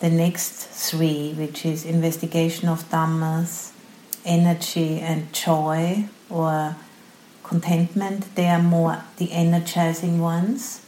the 0.00 0.10
next 0.10 0.66
three, 0.68 1.32
which 1.32 1.64
is 1.64 1.84
investigation 1.84 2.68
of 2.68 2.88
dhammas, 2.90 3.72
energy 4.24 5.00
and 5.00 5.32
joy 5.32 6.04
or 6.28 6.76
contentment, 7.42 8.34
they 8.34 8.46
are 8.46 8.62
more 8.62 9.02
the 9.16 9.32
energizing 9.32 10.20
ones. 10.20 10.84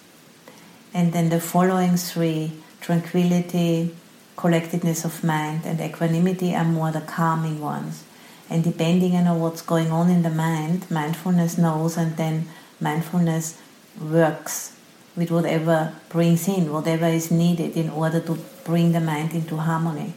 And 0.94 1.12
then 1.12 1.30
the 1.30 1.40
following 1.40 1.96
three, 1.96 2.52
tranquility, 2.80 3.94
collectedness 4.36 5.04
of 5.04 5.22
mind, 5.24 5.64
and 5.64 5.80
equanimity, 5.80 6.54
are 6.54 6.64
more 6.64 6.90
the 6.90 7.00
calming 7.00 7.60
ones. 7.60 8.04
And 8.50 8.62
depending 8.62 9.14
on 9.14 9.40
what's 9.40 9.62
going 9.62 9.90
on 9.90 10.10
in 10.10 10.22
the 10.22 10.30
mind, 10.30 10.90
mindfulness 10.90 11.56
knows, 11.56 11.96
and 11.96 12.16
then 12.16 12.48
mindfulness 12.80 13.58
works 14.00 14.76
with 15.16 15.30
whatever 15.30 15.94
brings 16.08 16.48
in, 16.48 16.72
whatever 16.72 17.06
is 17.06 17.30
needed 17.30 17.76
in 17.76 17.90
order 17.90 18.20
to 18.20 18.38
bring 18.64 18.92
the 18.92 19.00
mind 19.00 19.32
into 19.32 19.56
harmony. 19.56 20.14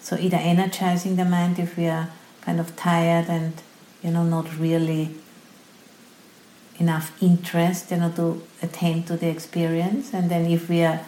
So 0.00 0.16
either 0.18 0.36
energizing 0.36 1.16
the 1.16 1.24
mind 1.24 1.58
if 1.58 1.76
we 1.76 1.86
are 1.86 2.10
kind 2.42 2.60
of 2.60 2.76
tired 2.76 3.26
and 3.28 3.54
you 4.02 4.10
know 4.10 4.22
not 4.22 4.58
really 4.58 5.14
enough 6.78 7.10
interest 7.22 7.90
you 7.90 7.96
know 7.96 8.10
to 8.12 8.42
attend 8.60 9.06
to 9.06 9.16
the 9.16 9.28
experience 9.28 10.12
and 10.12 10.30
then 10.30 10.44
if 10.44 10.68
we 10.68 10.82
are 10.82 11.00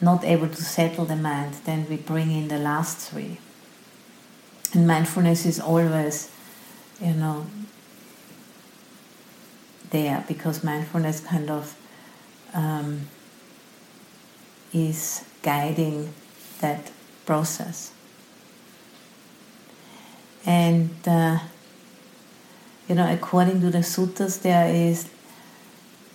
not 0.00 0.24
able 0.24 0.48
to 0.48 0.62
settle 0.62 1.04
the 1.04 1.16
mind 1.16 1.54
then 1.64 1.86
we 1.88 1.96
bring 1.96 2.30
in 2.30 2.48
the 2.48 2.58
last 2.58 3.10
three 3.10 3.38
and 4.72 4.86
mindfulness 4.86 5.46
is 5.46 5.60
always 5.60 6.30
you 7.00 7.12
know 7.12 7.46
there 9.90 10.24
because 10.28 10.62
mindfulness 10.62 11.20
kind 11.20 11.50
of 11.50 11.76
um, 12.54 13.08
is 14.72 15.24
guiding 15.42 16.12
that 16.60 16.90
process. 17.26 17.92
And 20.44 20.90
uh, 21.06 21.40
you 22.88 22.94
know, 22.94 23.12
according 23.12 23.60
to 23.60 23.70
the 23.70 23.78
suttas, 23.78 24.42
there 24.42 24.72
is 24.72 25.08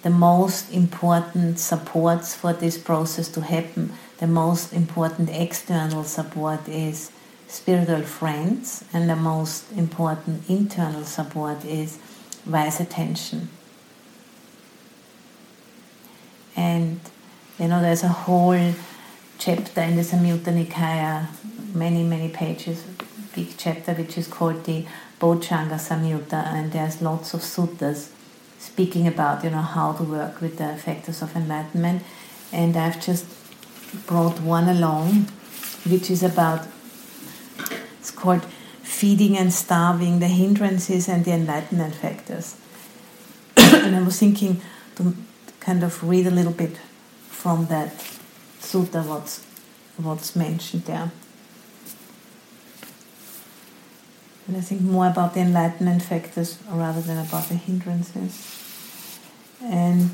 the 0.05 0.11
most 0.11 0.71
important 0.71 1.57
supports 1.57 2.35
for 2.35 2.53
this 2.53 2.77
process 2.77 3.27
to 3.27 3.41
happen. 3.41 3.91
The 4.19 4.27
most 4.27 4.71
important 4.71 5.31
external 5.31 6.03
support 6.03 6.69
is 6.69 7.11
spiritual 7.47 8.03
friends, 8.03 8.85
and 8.93 9.09
the 9.09 9.15
most 9.15 9.71
important 9.71 10.47
internal 10.47 11.05
support 11.05 11.65
is 11.65 11.97
wise 12.45 12.79
attention. 12.79 13.49
And 16.55 16.99
you 17.57 17.67
know, 17.67 17.81
there's 17.81 18.03
a 18.03 18.15
whole 18.25 18.75
chapter 19.39 19.81
in 19.81 19.95
the 19.95 20.03
Samyutta 20.03 20.53
Nikaya, 20.53 21.29
many, 21.73 22.03
many 22.03 22.29
pages, 22.29 22.83
big 23.33 23.57
chapter, 23.57 23.95
which 23.95 24.19
is 24.19 24.27
called 24.27 24.65
the 24.65 24.85
Bojjhanga 25.19 25.79
Samyutta, 25.79 26.45
and 26.53 26.71
there's 26.71 27.01
lots 27.01 27.33
of 27.33 27.39
suttas 27.39 28.11
speaking 28.65 29.07
about, 29.07 29.43
you 29.43 29.49
know, 29.49 29.61
how 29.61 29.93
to 29.93 30.03
work 30.03 30.41
with 30.41 30.57
the 30.57 30.75
factors 30.75 31.21
of 31.21 31.35
enlightenment. 31.35 32.03
And 32.51 32.75
I've 32.75 32.99
just 32.99 33.25
brought 34.07 34.39
one 34.41 34.67
along, 34.67 35.27
which 35.85 36.09
is 36.09 36.23
about, 36.23 36.67
it's 37.99 38.11
called 38.11 38.43
feeding 38.83 39.37
and 39.37 39.53
starving, 39.53 40.19
the 40.19 40.27
hindrances 40.27 41.07
and 41.07 41.23
the 41.25 41.31
enlightenment 41.31 41.95
factors. 41.95 42.55
and 43.57 43.95
I 43.95 44.01
was 44.01 44.19
thinking 44.19 44.61
to 44.95 45.13
kind 45.59 45.83
of 45.83 46.03
read 46.03 46.27
a 46.27 46.31
little 46.31 46.53
bit 46.53 46.77
from 47.29 47.67
that 47.67 47.89
sutta 48.59 49.05
what's, 49.05 49.45
what's 49.97 50.35
mentioned 50.35 50.85
there. 50.85 51.11
And 54.47 54.57
I 54.57 54.61
think 54.61 54.81
more 54.81 55.07
about 55.07 55.33
the 55.33 55.39
enlightenment 55.39 56.03
factors 56.03 56.59
rather 56.69 57.01
than 57.01 57.17
about 57.17 57.49
the 57.49 57.55
hindrances. 57.55 58.61
And 59.63 60.11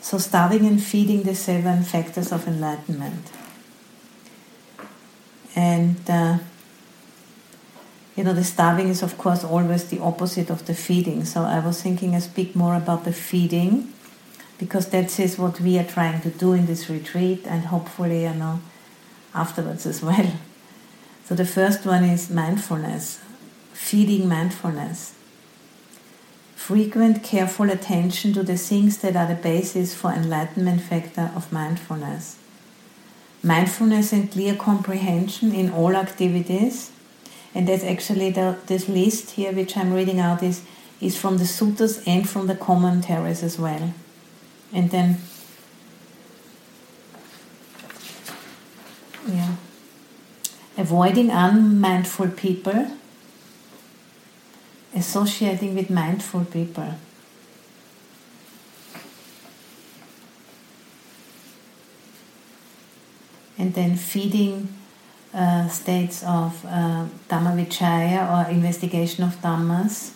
so, 0.00 0.18
starving 0.18 0.66
and 0.66 0.82
feeding 0.82 1.22
the 1.22 1.34
seven 1.34 1.82
factors 1.82 2.30
of 2.30 2.46
enlightenment. 2.46 3.32
And 5.56 5.98
uh, 6.08 6.38
you 8.16 8.22
know, 8.22 8.32
the 8.32 8.44
starving 8.44 8.88
is 8.88 9.02
of 9.02 9.18
course 9.18 9.42
always 9.42 9.88
the 9.88 9.98
opposite 9.98 10.50
of 10.50 10.66
the 10.66 10.74
feeding. 10.74 11.24
So 11.24 11.42
I 11.42 11.58
was 11.58 11.82
thinking 11.82 12.14
I 12.14 12.20
speak 12.20 12.54
more 12.54 12.76
about 12.76 13.04
the 13.04 13.12
feeding 13.12 13.92
because 14.58 14.88
that 14.90 15.18
is 15.18 15.36
what 15.36 15.60
we 15.60 15.78
are 15.78 15.84
trying 15.84 16.20
to 16.20 16.30
do 16.30 16.52
in 16.52 16.66
this 16.66 16.88
retreat 16.88 17.44
and 17.46 17.66
hopefully, 17.66 18.22
you 18.22 18.34
know, 18.34 18.60
afterwards 19.34 19.84
as 19.86 20.02
well. 20.02 20.32
So 21.24 21.34
the 21.34 21.44
first 21.44 21.86
one 21.86 22.04
is 22.04 22.30
mindfulness, 22.30 23.20
feeding 23.72 24.28
mindfulness. 24.28 25.14
Frequent, 26.54 27.22
careful 27.22 27.70
attention 27.70 28.32
to 28.34 28.42
the 28.42 28.56
things 28.56 28.98
that 28.98 29.16
are 29.16 29.26
the 29.26 29.34
basis 29.34 29.94
for 29.94 30.12
enlightenment 30.12 30.82
factor 30.82 31.30
of 31.34 31.52
mindfulness. 31.52 32.38
Mindfulness 33.42 34.12
and 34.12 34.30
clear 34.30 34.54
comprehension 34.54 35.54
in 35.54 35.70
all 35.70 35.94
activities 35.94 36.90
and 37.54 37.68
that's 37.68 37.84
actually 37.84 38.30
the, 38.30 38.58
this 38.66 38.88
list 38.88 39.32
here 39.32 39.52
which 39.52 39.76
I'm 39.76 39.92
reading 39.92 40.18
out 40.18 40.42
is 40.42 40.62
is 41.00 41.16
from 41.16 41.38
the 41.38 41.44
suttas 41.44 42.02
and 42.06 42.28
from 42.28 42.46
the 42.46 42.54
commentaries 42.54 43.42
as 43.42 43.58
well. 43.58 43.92
And 44.72 44.90
then 44.90 45.18
yeah. 49.28 49.54
Avoiding 50.76 51.30
unmindful 51.30 52.30
people, 52.30 52.88
associating 54.94 55.74
with 55.74 55.88
mindful 55.88 56.44
people. 56.44 56.94
And 63.56 63.72
then 63.74 63.96
feeding 63.96 64.74
uh, 65.32 65.68
states 65.68 66.22
of 66.22 66.64
uh, 66.64 67.06
Dhamma 67.28 67.54
Vichaya 67.56 68.30
or 68.30 68.50
investigation 68.50 69.24
of 69.24 69.40
Dhammas. 69.42 70.12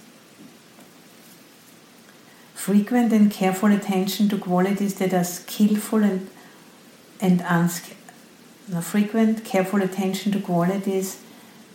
Frequent 2.55 3.13
and 3.13 3.31
careful 3.31 3.73
attention 3.73 4.29
to 4.29 4.39
qualities 4.39 4.95
that 4.97 5.15
are 5.15 5.25
skillful 5.25 6.05
and, 6.05 6.29
and 7.21 7.45
unskillful. 7.49 7.98
Frequent, 8.83 9.45
careful 9.45 9.83
attention 9.83 10.31
to 10.33 10.41
qualities 10.41 11.21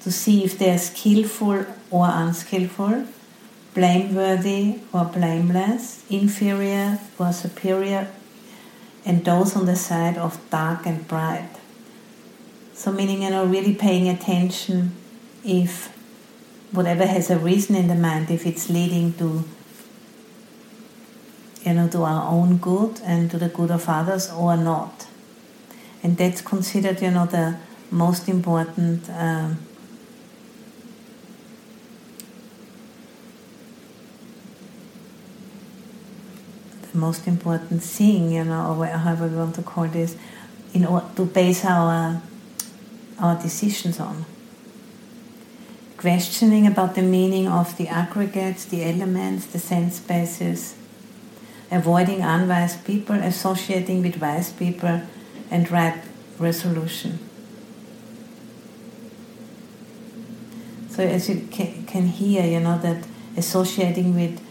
to 0.01 0.12
see 0.12 0.43
if 0.43 0.59
they 0.59 0.69
are 0.69 0.77
skillful 0.77 1.65
or 1.89 2.07
unskillful, 2.07 3.05
blameworthy 3.73 4.79
or 4.93 5.05
blameless, 5.05 6.05
inferior 6.09 7.00
or 7.17 7.33
superior, 7.33 8.07
and 9.05 9.25
those 9.25 9.55
on 9.55 9.65
the 9.65 9.75
side 9.75 10.17
of 10.17 10.39
dark 10.51 10.85
and 10.85 11.07
bright. 11.07 11.50
So, 12.73 12.91
meaning, 12.91 13.23
you 13.23 13.31
know, 13.31 13.45
really 13.45 13.73
paying 13.73 14.07
attention 14.07 14.93
if 15.43 15.88
whatever 16.71 17.05
has 17.05 17.29
a 17.31 17.39
reason 17.39 17.75
in 17.75 17.88
the 17.88 17.95
mind, 17.95 18.29
if 18.29 18.45
it's 18.45 18.69
leading 18.69 19.13
to, 19.13 19.43
you 21.63 21.73
know, 21.73 21.88
to 21.88 22.03
our 22.03 22.31
own 22.31 22.57
good 22.57 23.01
and 23.03 23.31
to 23.31 23.38
the 23.38 23.50
good 23.50 23.71
of 23.71 23.89
others 23.89 24.29
or 24.31 24.55
not. 24.55 25.07
And 26.03 26.17
that's 26.17 26.41
considered, 26.41 27.01
you 27.01 27.12
know, 27.12 27.25
the 27.25 27.57
most 27.89 28.28
important. 28.28 29.10
Um, 29.10 29.58
the 36.91 36.97
most 36.99 37.25
important 37.28 37.82
thing, 37.82 38.32
you 38.32 38.43
know, 38.43 38.75
or 38.78 38.86
however 38.86 39.28
we 39.28 39.36
want 39.36 39.56
to 39.56 39.63
call 39.63 39.88
this, 39.88 40.15
in 40.73 40.86
order 40.86 41.08
to 41.15 41.25
base 41.25 41.65
our 41.65 42.21
our 43.19 43.41
decisions 43.41 43.99
on. 43.99 44.25
Questioning 45.97 46.67
about 46.67 46.95
the 46.95 47.01
meaning 47.01 47.47
of 47.47 47.78
the 47.78 47.88
aggregates, 47.88 48.65
the 48.65 48.84
elements, 48.84 49.45
the 49.45 49.60
sense 49.60 49.95
spaces, 49.95 50.75
avoiding 51.71 52.21
unwise 52.21 52.75
people, 52.75 53.15
associating 53.15 54.01
with 54.01 54.19
wise 54.21 54.51
people, 54.51 55.01
and 55.54 55.70
right 55.72 56.02
resolution. 56.39 57.20
So, 60.89 61.04
as 61.04 61.30
you 61.30 61.48
can 61.52 62.08
hear, 62.08 62.44
you 62.46 62.60
know 62.60 62.78
that 62.80 63.06
associating 63.38 64.16
with 64.16 64.42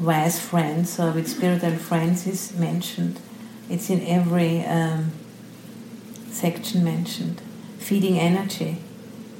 wise 0.00 0.38
friends 0.40 0.98
or 0.98 1.12
with 1.12 1.28
spiritual 1.28 1.76
friends 1.76 2.26
is 2.26 2.52
mentioned. 2.58 3.20
It's 3.70 3.88
in 3.88 4.04
every 4.06 4.64
um, 4.64 5.12
section 6.30 6.84
mentioned 6.84 7.40
feeding 7.78 8.18
energy, 8.18 8.78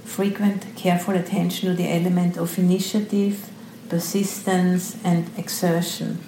frequent, 0.05 0.67
careful 0.75 1.15
attention 1.15 1.69
to 1.71 1.77
the 1.77 1.89
element 1.89 2.37
of 2.37 2.59
initiative, 2.59 3.49
persistence, 3.89 4.97
and 5.05 5.31
exertion, 5.39 6.19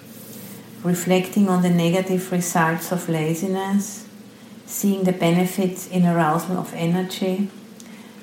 reflecting 0.81 1.49
on 1.49 1.61
the 1.61 1.69
negative 1.69 2.31
results 2.31 2.91
of 2.93 3.09
laziness, 3.09 4.04
seeing 4.65 5.03
the 5.03 5.11
benefits 5.11 5.87
in 5.87 6.05
arousal 6.05 6.57
of 6.57 6.73
energy, 6.73 7.49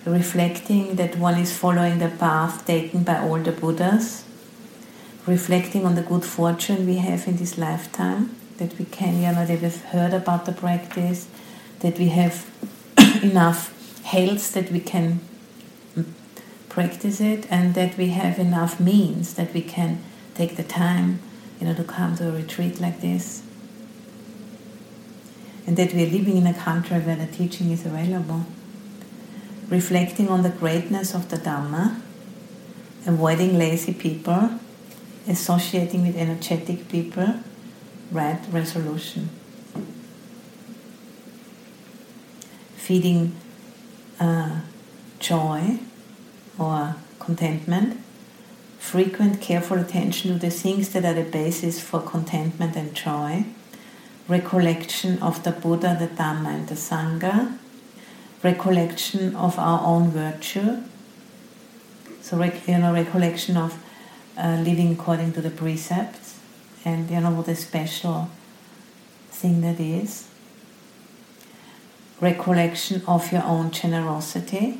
reflecting 0.04 0.96
that 0.96 1.16
one 1.16 1.38
is 1.38 1.56
following 1.56 1.98
the 1.98 2.08
path 2.08 2.66
taken 2.66 3.02
by 3.04 3.18
all 3.20 3.38
the 3.38 3.52
Buddhas, 3.52 4.24
reflecting 5.26 5.86
on 5.86 5.94
the 5.94 6.02
good 6.02 6.24
fortune 6.24 6.86
we 6.86 6.96
have 6.96 7.28
in 7.28 7.36
this 7.36 7.56
lifetime, 7.56 8.34
that 8.58 8.78
we 8.78 8.84
can, 8.84 9.16
you 9.16 9.32
know, 9.32 9.46
that 9.46 9.62
we've 9.62 9.84
heard 9.84 10.12
about 10.12 10.44
the 10.44 10.52
practice, 10.52 11.28
that 11.80 11.98
we 11.98 12.08
have 12.08 12.50
enough 13.22 13.72
health 14.04 14.52
that 14.54 14.70
we 14.70 14.80
can 14.80 15.20
practice 16.68 17.20
it 17.20 17.46
and 17.50 17.74
that 17.74 17.96
we 17.96 18.08
have 18.08 18.38
enough 18.38 18.80
means 18.80 19.34
that 19.34 19.52
we 19.54 19.62
can 19.62 20.02
take 20.34 20.56
the 20.56 20.62
time 20.62 21.20
you 21.60 21.66
know 21.66 21.74
to 21.74 21.84
come 21.84 22.16
to 22.16 22.28
a 22.28 22.32
retreat 22.32 22.80
like 22.80 23.00
this 23.00 23.42
and 25.66 25.76
that 25.76 25.92
we 25.94 26.04
are 26.04 26.10
living 26.10 26.36
in 26.36 26.46
a 26.46 26.54
country 26.54 26.98
where 26.98 27.16
the 27.16 27.26
teaching 27.26 27.70
is 27.70 27.86
available. 27.86 28.44
Reflecting 29.68 30.28
on 30.28 30.42
the 30.42 30.50
greatness 30.50 31.14
of 31.14 31.28
the 31.28 31.36
dhamma 31.36 32.02
avoiding 33.06 33.58
lazy 33.58 33.92
people 33.92 34.50
associating 35.26 36.06
with 36.06 36.16
energetic 36.16 36.88
people 36.88 37.34
right 38.10 38.40
resolution. 38.50 39.28
Feeding 42.76 43.34
uh, 44.20 44.60
joy 45.18 45.78
or 46.58 46.96
contentment, 47.18 48.00
frequent 48.78 49.40
careful 49.40 49.78
attention 49.78 50.32
to 50.32 50.38
the 50.38 50.50
things 50.50 50.90
that 50.90 51.04
are 51.04 51.14
the 51.14 51.28
basis 51.28 51.80
for 51.80 52.00
contentment 52.00 52.76
and 52.76 52.94
joy, 52.94 53.44
recollection 54.32 55.22
of 55.22 55.42
the 55.44 55.52
Buddha, 55.52 55.94
the 55.98 56.08
Dhamma, 56.08 56.48
and 56.56 56.66
the 56.66 56.74
Sangha, 56.74 57.58
recollection 58.42 59.36
of 59.36 59.58
our 59.58 59.80
own 59.84 60.10
virtue, 60.10 60.82
so 62.22 62.42
you 62.42 62.78
know 62.78 62.92
recollection 62.94 63.56
of 63.58 63.72
uh, 64.38 64.56
living 64.68 64.92
according 64.92 65.32
to 65.34 65.42
the 65.42 65.50
precepts, 65.50 66.38
and 66.84 67.10
you 67.10 67.20
know 67.20 67.30
what 67.30 67.48
a 67.48 67.54
special 67.54 68.30
thing 69.30 69.60
that 69.60 69.78
is. 69.78 70.28
Recollection 72.20 73.02
of 73.06 73.30
your 73.32 73.44
own 73.44 73.70
generosity, 73.70 74.78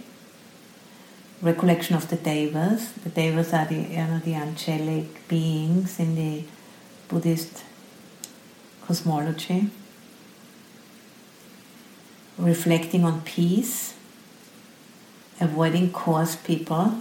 recollection 1.43 1.95
of 1.95 2.09
the 2.09 2.17
devas. 2.17 2.93
The 2.93 3.11
devas 3.11 3.53
are 3.53 3.67
the, 3.67 3.81
you 3.97 4.05
know, 4.09 4.21
the 4.25 4.35
angelic 4.35 5.29
beings 5.29 5.99
in 5.99 6.15
the 6.15 6.45
Buddhist 7.09 7.65
cosmology. 8.93 9.71
Reflecting 12.37 13.05
on 13.05 13.23
peace, 13.23 13.95
avoiding 15.41 15.91
coarse 15.91 16.37
people, 16.37 17.01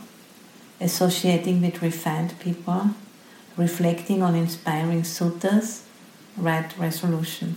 associating 0.79 1.61
with 1.61 1.81
refined 1.81 2.39
people, 2.39 2.91
reflecting 3.57 4.23
on 4.23 4.35
inspiring 4.35 5.01
suttas, 5.01 5.81
right 6.37 6.69
resolution. 6.77 7.55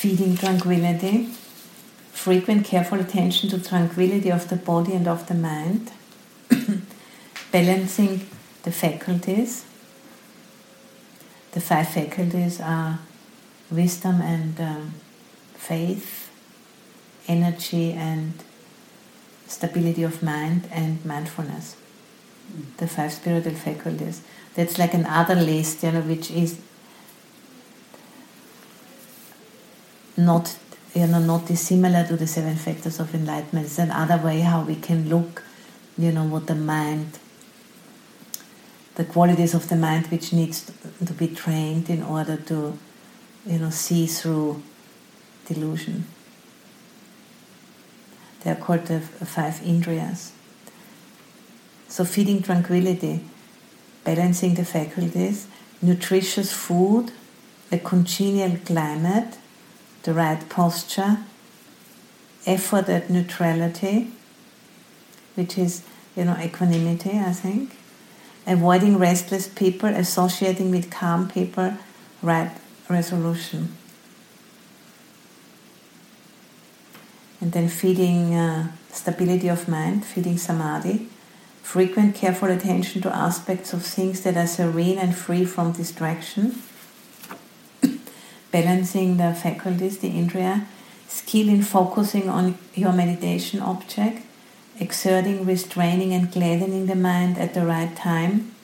feeding 0.00 0.36
tranquility, 0.36 1.26
frequent 2.12 2.64
careful 2.64 3.00
attention 3.00 3.50
to 3.50 3.58
tranquility 3.58 4.30
of 4.30 4.48
the 4.48 4.54
body 4.54 4.92
and 4.92 5.08
of 5.08 5.26
the 5.26 5.34
mind, 5.34 5.90
balancing 7.52 8.24
the 8.68 8.74
faculties. 8.74 9.64
The 11.52 11.60
five 11.60 11.88
faculties 11.88 12.60
are 12.60 12.98
wisdom 13.70 14.20
and 14.20 14.60
um, 14.60 14.94
faith, 15.54 16.30
energy 17.26 17.92
and 17.92 18.34
stability 19.46 20.02
of 20.02 20.22
mind, 20.22 20.68
and 20.70 21.02
mindfulness. 21.02 21.76
The 22.76 22.86
five 22.86 23.12
spiritual 23.14 23.54
faculties. 23.54 24.20
That's 24.54 24.78
like 24.78 24.92
another 24.92 25.34
list, 25.34 25.82
you 25.82 25.92
know, 25.92 26.02
which 26.02 26.30
is 26.30 26.60
not 30.14 30.58
you 30.94 31.06
know 31.06 31.20
not 31.20 31.46
dissimilar 31.46 32.06
to 32.06 32.16
the 32.16 32.26
seven 32.26 32.56
factors 32.56 33.00
of 33.00 33.14
enlightenment. 33.14 33.66
It's 33.66 33.78
another 33.78 34.18
way 34.22 34.40
how 34.40 34.62
we 34.62 34.76
can 34.76 35.08
look, 35.08 35.42
you 35.96 36.12
know, 36.12 36.24
what 36.24 36.46
the 36.46 36.54
mind, 36.54 37.18
the 38.98 39.04
qualities 39.04 39.54
of 39.54 39.68
the 39.68 39.76
mind 39.76 40.08
which 40.08 40.32
needs 40.32 40.72
to 41.06 41.12
be 41.12 41.28
trained 41.28 41.88
in 41.88 42.02
order 42.02 42.36
to, 42.36 42.76
you 43.46 43.58
know, 43.60 43.70
see 43.70 44.08
through 44.08 44.60
delusion. 45.46 46.04
They 48.42 48.50
are 48.50 48.56
called 48.56 48.86
the 48.86 48.98
five 49.00 49.54
indriyas. 49.60 50.32
So 51.86 52.04
feeding 52.04 52.42
tranquility, 52.42 53.20
balancing 54.02 54.56
the 54.56 54.64
faculties, 54.64 55.46
nutritious 55.80 56.52
food, 56.52 57.12
a 57.70 57.78
congenial 57.78 58.56
climate, 58.66 59.38
the 60.02 60.12
right 60.12 60.48
posture, 60.48 61.18
effort 62.46 62.88
at 62.88 63.10
neutrality, 63.10 64.10
which 65.36 65.56
is, 65.56 65.84
you 66.16 66.24
know, 66.24 66.36
equanimity, 66.36 67.16
I 67.16 67.32
think, 67.32 67.77
avoiding 68.48 68.96
restless 68.98 69.46
people, 69.46 69.90
associating 69.90 70.70
with 70.70 70.90
calm 70.90 71.28
people, 71.28 71.74
right 72.22 72.50
resolution. 72.88 73.76
And 77.40 77.52
then 77.52 77.68
feeding 77.68 78.34
uh, 78.34 78.72
stability 78.90 79.48
of 79.48 79.68
mind, 79.68 80.04
feeding 80.04 80.38
samadhi, 80.38 81.08
frequent 81.62 82.14
careful 82.14 82.50
attention 82.50 83.02
to 83.02 83.14
aspects 83.14 83.72
of 83.72 83.84
things 83.84 84.22
that 84.22 84.36
are 84.36 84.46
serene 84.46 84.98
and 84.98 85.14
free 85.14 85.44
from 85.44 85.72
distraction. 85.72 86.60
Balancing 88.50 89.18
the 89.18 89.34
faculties, 89.34 89.98
the 89.98 90.10
indriya, 90.10 90.64
skill 91.06 91.48
in 91.48 91.62
focusing 91.62 92.28
on 92.28 92.58
your 92.74 92.92
meditation 92.92 93.60
object, 93.60 94.22
exerting, 94.80 95.44
restraining, 95.44 96.12
and 96.12 96.30
gladdening 96.30 96.86
the 96.86 96.94
mind 96.94 97.38
at 97.38 97.54
the 97.54 97.64
right 97.64 97.94
time. 97.96 98.54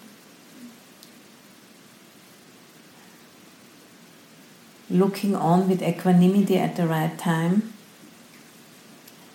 Looking 4.91 5.35
on 5.35 5.69
with 5.69 5.83
equanimity 5.83 6.59
at 6.59 6.77
the 6.77 6.87
right 6.87 7.17
time, 7.19 7.73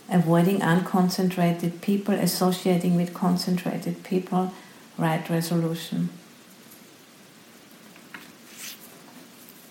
avoiding 0.10 0.60
unconcentrated 0.60 1.82
people, 1.82 2.13
associating 2.15 2.96
with 2.96 3.13
concentrated 3.13 4.04
people, 4.04 4.54
right 4.98 5.28
resolution. 5.30 6.10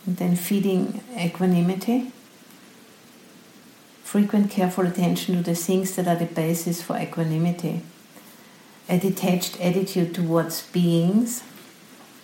And 0.04 0.16
then 0.16 0.36
feeding 0.36 1.02
equanimity. 1.16 2.12
Frequent 4.08 4.50
careful 4.50 4.86
attention 4.86 5.36
to 5.36 5.42
the 5.42 5.54
things 5.54 5.94
that 5.96 6.08
are 6.08 6.16
the 6.16 6.24
basis 6.24 6.80
for 6.80 6.96
equanimity. 6.96 7.82
A 8.88 8.98
detached 8.98 9.60
attitude 9.60 10.14
towards 10.14 10.62
beings, 10.68 11.42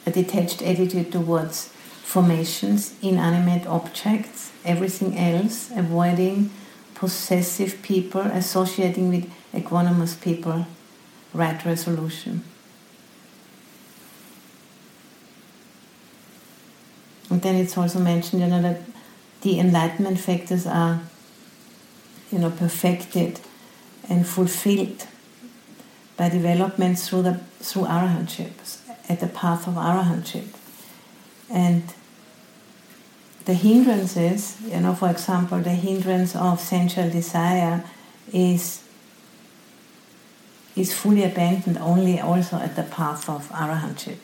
a 0.06 0.10
detached 0.10 0.62
attitude 0.62 1.12
towards 1.12 1.68
formations, 2.02 2.94
inanimate 3.02 3.66
objects, 3.66 4.50
everything 4.64 5.18
else, 5.18 5.70
avoiding 5.76 6.48
possessive 6.94 7.82
people, 7.82 8.22
associating 8.22 9.10
with 9.10 9.30
equanimous 9.52 10.18
people, 10.18 10.66
right 11.34 11.62
resolution. 11.66 12.42
And 17.28 17.42
then 17.42 17.56
it's 17.56 17.76
also 17.76 17.98
mentioned, 17.98 18.40
you 18.40 18.48
know, 18.48 18.62
that 18.62 18.80
the 19.42 19.60
enlightenment 19.60 20.18
factors 20.18 20.66
are, 20.66 21.02
you 22.34 22.40
know, 22.40 22.50
perfected 22.50 23.38
and 24.08 24.26
fulfilled 24.26 25.06
by 26.16 26.28
development 26.28 26.98
through 26.98 27.22
the 27.22 27.34
through 27.60 27.84
arahantship, 27.84 28.52
at 29.08 29.20
the 29.20 29.28
path 29.28 29.68
of 29.68 29.74
arahantship. 29.74 30.48
And 31.48 31.84
the 33.44 33.54
hindrances, 33.54 34.60
you 34.66 34.80
know, 34.80 34.94
for 34.94 35.10
example, 35.10 35.60
the 35.60 35.76
hindrance 35.86 36.34
of 36.34 36.58
sensual 36.58 37.08
desire 37.08 37.84
is 38.32 38.82
is 40.74 40.92
fully 40.92 41.22
abandoned 41.22 41.78
only 41.78 42.18
also 42.18 42.56
at 42.56 42.74
the 42.74 42.82
path 42.82 43.28
of 43.28 43.48
arahantship 43.50 44.18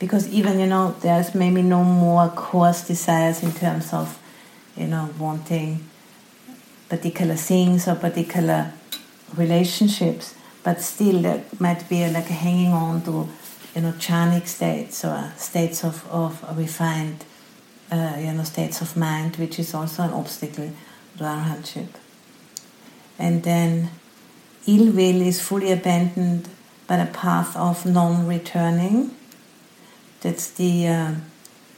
because 0.00 0.28
even 0.28 0.58
you 0.58 0.66
know 0.66 0.96
there's 1.02 1.36
maybe 1.36 1.62
no 1.62 1.84
more 1.84 2.28
coarse 2.30 2.84
desires 2.88 3.44
in 3.44 3.52
terms 3.52 3.92
of 3.92 4.18
you 4.76 4.86
know 4.86 5.08
wanting 5.18 5.84
particular 6.88 7.34
things 7.34 7.88
or 7.88 7.94
particular 7.94 8.72
relationships 9.36 10.34
but 10.62 10.80
still 10.80 11.22
there 11.22 11.44
might 11.58 11.88
be 11.88 12.06
like 12.08 12.30
a 12.30 12.32
hanging 12.32 12.72
on 12.72 13.02
to 13.02 13.28
you 13.74 13.82
know 13.82 13.92
jhanic 13.92 14.46
states 14.46 15.04
or 15.04 15.32
states 15.36 15.84
of, 15.84 16.08
of 16.10 16.56
refined 16.56 17.24
uh, 17.90 18.16
you 18.18 18.32
know 18.32 18.44
states 18.44 18.80
of 18.80 18.96
mind 18.96 19.36
which 19.36 19.58
is 19.58 19.74
also 19.74 20.02
an 20.02 20.10
obstacle 20.10 20.70
to 21.16 21.24
arahantship 21.24 21.88
and 23.18 23.42
then 23.42 23.90
ill 24.66 24.92
will 24.92 25.22
is 25.22 25.40
fully 25.40 25.72
abandoned 25.72 26.48
by 26.86 26.96
the 26.96 27.10
path 27.12 27.56
of 27.56 27.84
non-returning. 27.84 29.14
That's 30.20 30.50
the 30.50 30.88
uh, 30.88 31.14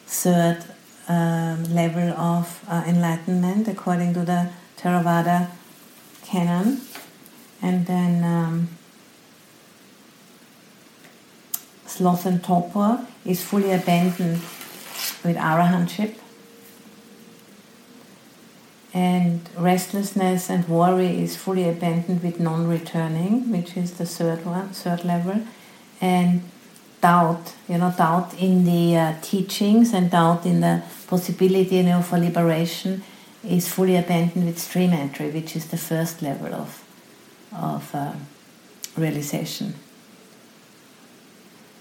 third 0.06 0.64
um, 1.08 1.64
level 1.74 2.10
of 2.12 2.64
uh, 2.68 2.84
enlightenment 2.86 3.66
according 3.66 4.14
to 4.14 4.20
the 4.20 4.50
Theravada 4.76 5.50
canon. 6.24 6.80
And 7.60 7.86
then 7.86 8.22
um, 8.24 8.68
sloth 11.86 12.26
and 12.26 12.42
torpor 12.44 13.06
is 13.24 13.42
fully 13.42 13.72
abandoned 13.72 14.40
with 15.24 15.36
arahantship. 15.36 16.14
And 18.94 19.48
restlessness 19.56 20.48
and 20.48 20.68
worry 20.68 21.20
is 21.22 21.36
fully 21.36 21.68
abandoned 21.68 22.22
with 22.22 22.40
non-returning, 22.40 23.50
which 23.50 23.76
is 23.76 23.94
the 23.94 24.06
third 24.06 24.44
one, 24.44 24.70
third 24.70 25.04
level. 25.04 25.42
And 26.00 26.42
doubt, 27.00 27.54
you 27.68 27.78
know, 27.78 27.92
doubt 27.96 28.34
in 28.38 28.64
the 28.64 28.96
uh, 28.96 29.14
teachings 29.20 29.92
and 29.92 30.10
doubt 30.10 30.46
in 30.46 30.60
the 30.60 30.82
possibility 31.08 31.76
you 31.76 31.82
know, 31.82 32.02
for 32.02 32.18
liberation 32.18 33.02
is 33.44 33.66
fully 33.66 33.96
abandoned 33.96 34.46
with 34.46 34.58
stream 34.58 34.92
entry, 34.92 35.30
which 35.30 35.56
is 35.56 35.66
the 35.66 35.76
first 35.76 36.22
level 36.22 36.54
of, 36.54 36.84
of 37.52 37.94
uh, 37.94 38.12
realization. 38.96 39.74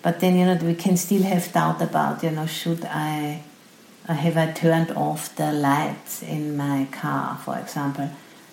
But 0.02 0.20
then, 0.22 0.38
you 0.38 0.46
know, 0.46 0.56
we 0.56 0.76
can 0.76 0.96
still 0.96 1.24
have 1.24 1.52
doubt 1.52 1.82
about, 1.82 2.24
you 2.24 2.32
know, 2.32 2.46
should 2.46 2.86
I, 2.86 3.44
have 4.08 4.38
I 4.38 4.52
turned 4.52 4.92
off 4.92 5.36
the 5.36 5.52
lights 5.52 6.24
in 6.24 6.56
my 6.56 6.88
car, 6.92 7.38
for 7.44 7.58
example? 7.58 8.10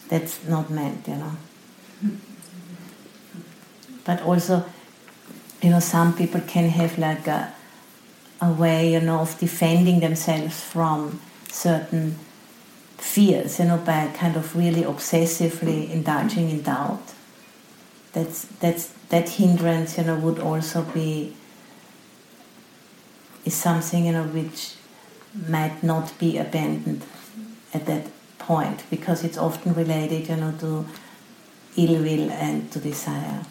That's 0.09 0.43
not 0.49 0.71
meant, 0.71 1.07
you 1.07 1.17
know. 1.17 1.37
But 4.05 4.23
also, 4.23 4.65
you 5.63 5.71
know, 5.71 5.81
some 5.81 6.15
people 6.15 6.41
can 6.41 6.69
have 6.71 6.99
like 6.99 7.27
a, 7.27 7.55
a 8.41 8.51
way, 8.53 8.93
you 8.93 9.01
know, 9.01 9.21
of 9.21 9.39
defending 9.39 10.01
themselves 10.01 10.61
from 10.61 11.21
certain 11.49 12.19
fears, 12.99 13.59
you 13.59 13.67
know, 13.67 13.79
by 13.79 14.09
kind 14.15 14.37
of 14.37 14.57
really 14.57 14.83
obsessively 14.83 15.91
indulging 15.91 16.51
in 16.51 16.63
doubt. 16.63 17.15
That's 18.13 18.45
that's 18.61 18.89
that 19.09 19.29
hindrance, 19.29 19.99
you 19.99 20.05
know, 20.05 20.17
would 20.17 20.39
also 20.39 20.83
be 20.83 21.35
is 23.45 23.55
something, 23.55 24.07
you 24.07 24.13
know, 24.13 24.25
which 24.25 24.75
might 25.49 25.83
not 25.83 26.17
be 26.19 26.39
abandoned 26.39 27.05
at 27.73 27.87
that 27.87 28.07
point 28.39 28.85
because 28.91 29.25
it's 29.25 29.37
often 29.37 29.75
related, 29.75 30.29
you 30.29 30.37
know, 30.37 30.53
to 30.61 30.87
ill 31.77 32.03
will 32.03 32.31
and 32.31 32.71
to 32.73 32.79
desire. 32.79 33.45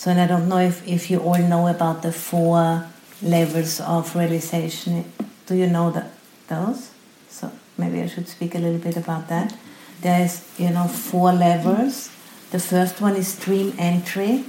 So, 0.00 0.10
and 0.10 0.18
I 0.18 0.26
don't 0.26 0.48
know 0.48 0.56
if, 0.56 0.88
if 0.88 1.10
you 1.10 1.18
all 1.18 1.36
know 1.36 1.68
about 1.68 2.00
the 2.00 2.10
four 2.10 2.86
levels 3.20 3.82
of 3.82 4.16
realization 4.16 5.04
Do 5.44 5.54
you 5.54 5.66
know 5.66 5.90
that 5.90 6.10
those? 6.48 6.90
So 7.28 7.52
maybe 7.76 8.00
I 8.00 8.06
should 8.06 8.26
speak 8.26 8.54
a 8.54 8.58
little 8.58 8.78
bit 8.78 8.96
about 8.96 9.28
that. 9.28 9.54
There's 10.00 10.48
you 10.58 10.70
know 10.70 10.88
four 10.88 11.32
levels. 11.34 12.08
The 12.50 12.58
first 12.58 13.02
one 13.02 13.14
is 13.14 13.28
stream 13.28 13.74
entry. 13.76 14.44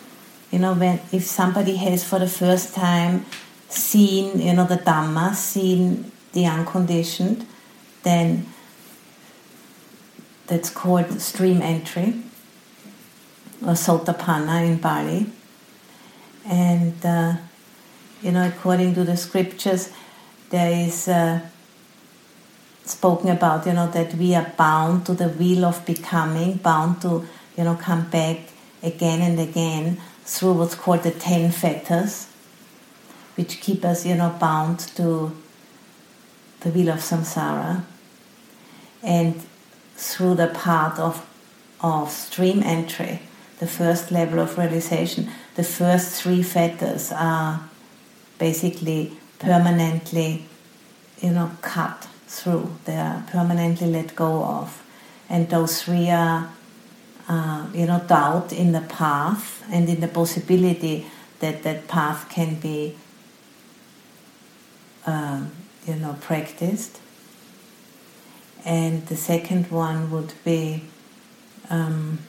You 0.51 0.59
know 0.59 0.73
when 0.73 1.01
if 1.11 1.25
somebody 1.25 1.75
has 1.75 2.07
for 2.07 2.19
the 2.19 2.29
first 2.29 2.73
time 2.73 3.25
seen 3.67 4.39
you 4.39 4.53
know 4.53 4.65
the 4.65 4.77
Dhamma, 4.77 5.35
seen 5.35 6.13
the 6.31 6.45
unconditioned, 6.45 7.45
then 8.03 8.45
that's 10.47 10.69
called 10.69 11.19
stream 11.19 11.61
entry 11.61 12.23
or 13.61 13.75
sotapanna 13.75 14.65
in 14.65 14.79
Pali. 14.79 15.25
And 16.51 17.03
uh, 17.05 17.35
you 18.21 18.33
know, 18.33 18.45
according 18.45 18.93
to 18.95 19.05
the 19.05 19.15
scriptures, 19.15 19.91
there 20.49 20.69
is 20.69 21.07
uh, 21.07 21.39
spoken 22.83 23.29
about 23.29 23.65
you 23.65 23.73
know 23.73 23.89
that 23.91 24.13
we 24.15 24.35
are 24.35 24.51
bound 24.57 25.05
to 25.05 25.13
the 25.13 25.29
wheel 25.29 25.63
of 25.63 25.85
becoming, 25.85 26.57
bound 26.57 27.01
to 27.03 27.25
you 27.57 27.63
know 27.63 27.75
come 27.75 28.09
back 28.09 28.37
again 28.83 29.21
and 29.21 29.39
again 29.39 30.01
through 30.25 30.53
what's 30.53 30.75
called 30.75 31.03
the 31.03 31.11
ten 31.11 31.51
fetters, 31.51 32.27
which 33.35 33.61
keep 33.61 33.85
us 33.85 34.05
you 34.05 34.15
know 34.15 34.35
bound 34.37 34.79
to 34.79 35.31
the 36.59 36.69
wheel 36.69 36.89
of 36.89 36.99
samsara, 36.99 37.85
and 39.01 39.41
through 39.95 40.35
the 40.35 40.47
path 40.47 40.99
of 40.99 41.25
of 41.79 42.11
stream 42.11 42.61
entry, 42.61 43.21
the 43.59 43.67
first 43.67 44.11
level 44.11 44.37
of 44.39 44.57
realization, 44.57 45.29
the 45.55 45.63
first 45.63 46.21
three 46.21 46.43
fetters 46.43 47.11
are 47.11 47.69
basically 48.37 49.17
permanently, 49.39 50.45
you 51.21 51.31
know, 51.31 51.51
cut 51.61 52.07
through. 52.27 52.71
They 52.85 52.97
are 52.97 53.23
permanently 53.29 53.87
let 53.87 54.15
go 54.15 54.43
of, 54.43 54.81
and 55.29 55.49
those 55.49 55.83
three 55.83 56.09
are, 56.09 56.49
uh, 57.27 57.67
you 57.73 57.85
know, 57.85 57.99
doubt 58.07 58.53
in 58.53 58.71
the 58.71 58.81
path 58.81 59.63
and 59.71 59.89
in 59.89 59.99
the 59.99 60.07
possibility 60.07 61.05
that 61.39 61.63
that 61.63 61.87
path 61.87 62.29
can 62.29 62.55
be, 62.55 62.95
um, 65.05 65.51
you 65.85 65.95
know, 65.95 66.15
practiced. 66.21 66.99
And 68.63 69.05
the 69.07 69.15
second 69.15 69.71
one 69.71 70.11
would 70.11 70.33
be. 70.45 70.83
Um, 71.69 72.19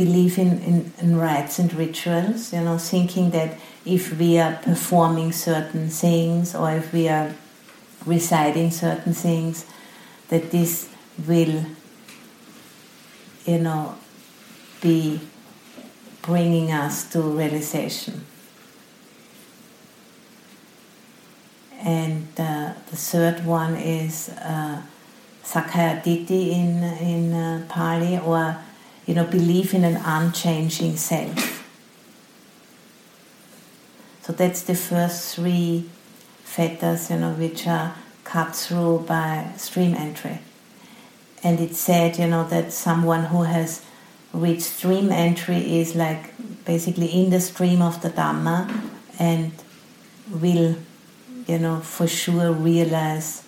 believe 0.00 0.38
in, 0.38 0.52
in, 0.62 0.92
in 1.02 1.16
rites 1.16 1.58
and 1.58 1.70
rituals, 1.74 2.54
you 2.54 2.60
know, 2.62 2.78
thinking 2.78 3.28
that 3.32 3.58
if 3.84 4.18
we 4.18 4.38
are 4.38 4.54
performing 4.62 5.30
certain 5.30 5.90
things 5.90 6.54
or 6.54 6.70
if 6.70 6.90
we 6.90 7.06
are 7.06 7.34
reciting 8.06 8.70
certain 8.70 9.12
things, 9.12 9.66
that 10.28 10.50
this 10.52 10.88
will, 11.28 11.66
you 13.44 13.58
know, 13.58 13.94
be 14.80 15.20
bringing 16.22 16.72
us 16.72 17.10
to 17.12 17.20
realization. 17.20 18.24
And 21.82 22.26
uh, 22.38 22.72
the 22.90 22.96
third 22.96 23.44
one 23.44 23.76
is 23.76 24.30
uh, 24.30 24.80
Sakkayaditthi 25.44 26.52
in, 26.52 26.82
in 27.12 27.34
uh, 27.34 27.66
Pali, 27.68 28.18
or 28.18 28.56
you 29.10 29.16
know, 29.16 29.24
believe 29.24 29.74
in 29.74 29.82
an 29.82 29.96
unchanging 30.04 30.96
self. 30.96 31.68
So 34.22 34.32
that's 34.32 34.62
the 34.62 34.76
first 34.76 35.34
three 35.34 35.90
fetters, 36.44 37.10
you 37.10 37.18
know, 37.18 37.32
which 37.32 37.66
are 37.66 37.96
cut 38.22 38.54
through 38.54 39.06
by 39.08 39.50
stream 39.56 39.94
entry. 39.94 40.38
And 41.42 41.58
it 41.58 41.74
said, 41.74 42.20
you 42.20 42.28
know, 42.28 42.46
that 42.50 42.72
someone 42.72 43.24
who 43.24 43.42
has 43.42 43.84
reached 44.32 44.62
stream 44.62 45.10
entry 45.10 45.80
is 45.80 45.96
like 45.96 46.32
basically 46.64 47.08
in 47.08 47.30
the 47.30 47.40
stream 47.40 47.82
of 47.82 48.02
the 48.02 48.10
Dhamma 48.10 48.70
and 49.18 49.50
will, 50.30 50.76
you 51.48 51.58
know, 51.58 51.80
for 51.80 52.06
sure 52.06 52.52
realize 52.52 53.42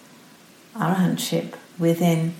arahantship 0.74 1.54
within 1.78 2.34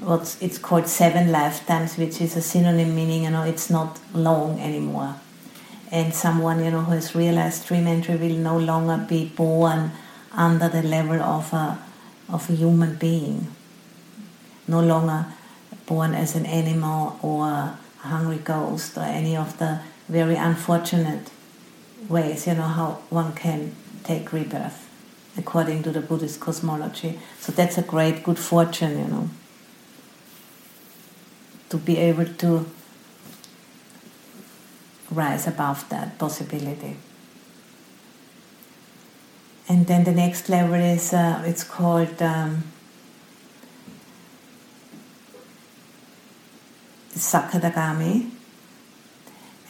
what's 0.00 0.40
it's 0.40 0.58
called 0.58 0.86
seven 0.86 1.30
lifetimes, 1.30 1.96
which 1.96 2.20
is 2.20 2.36
a 2.36 2.42
synonym 2.42 2.94
meaning 2.94 3.24
you 3.24 3.30
know 3.30 3.42
it's 3.42 3.70
not 3.70 3.98
long 4.14 4.60
anymore. 4.60 5.16
And 5.90 6.14
someone 6.14 6.64
you 6.64 6.70
know 6.70 6.82
who 6.82 6.92
has 6.92 7.14
realized 7.14 7.62
stream 7.62 7.86
entry 7.86 8.16
will 8.16 8.36
no 8.36 8.58
longer 8.58 9.04
be 9.08 9.26
born 9.26 9.92
under 10.32 10.68
the 10.68 10.82
level 10.82 11.20
of 11.20 11.52
a 11.52 11.78
of 12.28 12.48
a 12.50 12.54
human 12.54 12.96
being. 12.96 13.48
No 14.66 14.80
longer 14.80 15.26
born 15.86 16.14
as 16.14 16.34
an 16.34 16.46
animal 16.46 17.18
or 17.22 17.46
a 17.46 17.78
hungry 17.98 18.38
ghost 18.38 18.96
or 18.96 19.02
any 19.02 19.36
of 19.36 19.58
the 19.58 19.80
very 20.08 20.36
unfortunate 20.36 21.30
ways, 22.08 22.46
you 22.46 22.54
know, 22.54 22.62
how 22.62 23.00
one 23.10 23.32
can 23.34 23.74
take 24.04 24.32
rebirth 24.32 24.86
according 25.36 25.82
to 25.82 25.90
the 25.90 26.00
Buddhist 26.00 26.40
cosmology. 26.40 27.18
So 27.38 27.52
that's 27.52 27.78
a 27.78 27.82
great 27.82 28.22
good 28.22 28.38
fortune, 28.38 28.98
you 28.98 29.06
know 29.06 29.30
to 31.70 31.76
be 31.76 31.98
able 31.98 32.26
to 32.26 32.66
rise 35.10 35.46
above 35.46 35.88
that 35.88 36.18
possibility. 36.18 36.96
And 39.68 39.86
then 39.86 40.04
the 40.04 40.12
next 40.12 40.48
level 40.48 40.74
is 40.74 41.12
uh, 41.12 41.42
it's 41.44 41.62
called 41.62 42.22
um, 42.22 42.64
Sakadagami, 47.14 48.30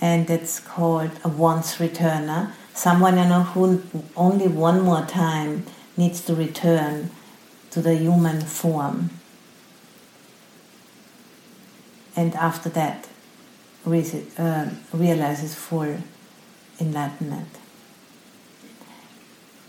and 0.01 0.31
it's 0.31 0.61
called 0.61 1.11
a 1.25 1.29
once 1.29 1.77
returner. 1.77 2.53
Someone 2.75 3.19
you 3.19 3.25
know 3.25 3.43
who 3.43 3.83
only 4.15 4.47
one 4.47 4.83
more 4.83 5.05
time 5.05 5.67
needs 5.97 6.21
to 6.27 6.35
return 6.35 7.11
to 7.71 7.83
the 7.83 7.97
human 7.97 8.41
form 8.43 9.11
and 12.19 12.35
after 12.35 12.69
that 12.71 13.07
uh, 13.87 14.69
realizes 14.93 15.55
full 15.55 15.97
enlightenment. 16.81 17.53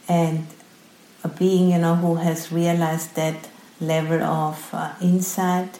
And 0.07 0.47
a 1.23 1.27
being, 1.27 1.69
you 1.69 1.77
know, 1.77 1.95
who 1.95 2.15
has 2.15 2.51
realized 2.51 3.13
that 3.15 3.49
level 3.79 4.23
of 4.23 4.69
uh, 4.73 4.95
insight 4.99 5.79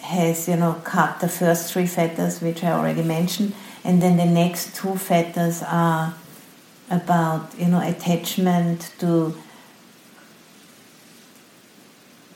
has, 0.00 0.48
you 0.48 0.56
know, 0.56 0.74
cut 0.82 1.20
the 1.20 1.28
first 1.28 1.72
three 1.72 1.86
fetters, 1.86 2.40
which 2.40 2.64
I 2.64 2.72
already 2.72 3.04
mentioned, 3.04 3.54
and 3.84 4.02
then 4.02 4.16
the 4.16 4.26
next 4.26 4.74
two 4.74 4.96
fetters 4.96 5.62
are 5.62 6.16
about, 6.90 7.56
you 7.56 7.66
know, 7.66 7.80
attachment 7.80 8.92
to 8.98 9.36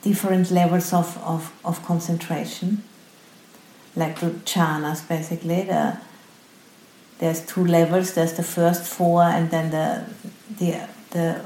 different 0.07 0.51
levels 0.51 0.93
of, 0.93 1.17
of, 1.23 1.51
of 1.65 1.83
concentration, 1.85 2.83
like 3.95 4.19
the 4.19 4.29
jhanas 4.51 5.07
basically. 5.07 5.63
The, 5.63 5.97
there's 7.19 7.45
two 7.45 7.65
levels. 7.65 8.13
There's 8.13 8.33
the 8.33 8.43
first 8.43 8.83
four, 8.83 9.23
and 9.23 9.49
then 9.51 9.71
the 9.71 10.05
the 10.59 10.87
the 11.11 11.41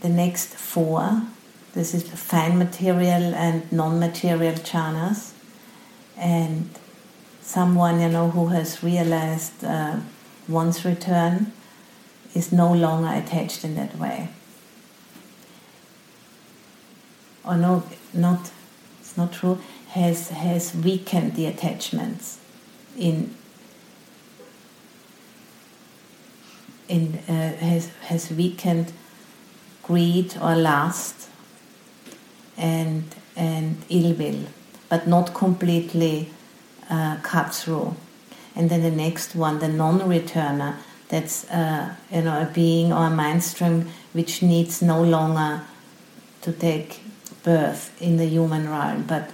the 0.00 0.08
next 0.08 0.48
four. 0.54 1.22
This 1.74 1.94
is 1.94 2.04
the 2.10 2.16
fine 2.16 2.58
material 2.58 3.34
and 3.34 3.70
non-material 3.72 4.54
jhanas, 4.54 5.32
and 6.18 6.68
someone 7.40 8.00
you 8.00 8.08
know 8.08 8.28
who 8.30 8.48
has 8.48 8.82
realized 8.82 9.64
uh, 9.64 10.00
one's 10.48 10.84
return 10.84 11.52
is 12.34 12.52
no 12.52 12.72
longer 12.72 13.12
attached 13.14 13.64
in 13.64 13.74
that 13.76 13.96
way 13.96 14.28
or 17.44 17.56
no, 17.56 17.82
not, 18.12 18.50
it's 19.00 19.16
not 19.16 19.32
true, 19.32 19.58
has, 19.90 20.28
has 20.30 20.74
weakened 20.74 21.34
the 21.34 21.46
attachments 21.46 22.38
in, 22.96 23.34
in 26.88 27.14
uh, 27.28 27.56
has, 27.56 27.88
has 28.02 28.30
weakened 28.30 28.92
greed 29.82 30.36
or 30.40 30.54
lust 30.54 31.28
and, 32.56 33.04
and 33.36 33.82
ill 33.88 34.14
will, 34.14 34.44
but 34.88 35.06
not 35.06 35.34
completely 35.34 36.30
uh, 36.90 37.16
cut 37.22 37.54
through. 37.54 37.94
And 38.54 38.68
then 38.70 38.82
the 38.82 38.90
next 38.90 39.34
one, 39.34 39.58
the 39.58 39.68
non-returner, 39.68 40.76
that's 41.12 41.44
uh, 41.50 41.94
you 42.10 42.22
know 42.22 42.40
a 42.40 42.46
being 42.46 42.90
or 42.90 43.06
a 43.06 43.10
mind 43.10 43.44
stream 43.44 43.88
which 44.14 44.42
needs 44.42 44.80
no 44.80 45.02
longer 45.02 45.60
to 46.40 46.52
take 46.52 47.02
birth 47.42 48.00
in 48.00 48.16
the 48.16 48.26
human 48.26 48.68
realm, 48.68 49.04
but 49.04 49.30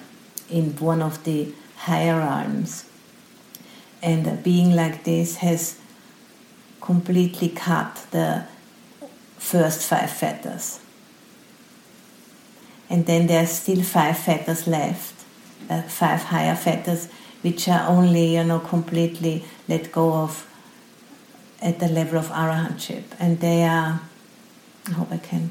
in 0.51 0.77
one 0.77 1.03
of 1.03 1.25
the 1.25 1.53
higher 1.77 2.19
realms. 2.19 2.85
And 4.03 4.43
being 4.43 4.75
like 4.75 5.05
this 5.05 5.37
has 5.37 5.79
completely 6.81 7.49
cut 7.49 8.07
the 8.11 8.47
first 9.37 9.83
five 9.83 10.11
fetters. 10.11 10.81
And 12.91 13.05
then 13.07 13.27
there 13.27 13.43
are 13.43 13.47
still 13.47 13.83
five 13.83 14.19
fetters 14.19 14.67
left, 14.67 15.15
uh, 15.69 15.83
five 15.83 16.23
higher 16.23 16.57
fetters, 16.57 17.09
which 17.43 17.69
are 17.69 17.87
only, 17.89 18.37
you 18.37 18.45
know, 18.45 18.61
completely 18.61 19.45
let 19.69 19.93
go 19.93 20.15
of 20.15 20.47
at 21.61 21.79
the 21.79 21.89
level 21.89 22.19
of 22.19 22.29
arahantship. 22.29 23.05
And 23.19 23.41
they 23.41 23.65
are, 23.65 24.01
I 24.87 24.91
hope 24.93 25.13
I 25.13 25.19
can 25.19 25.51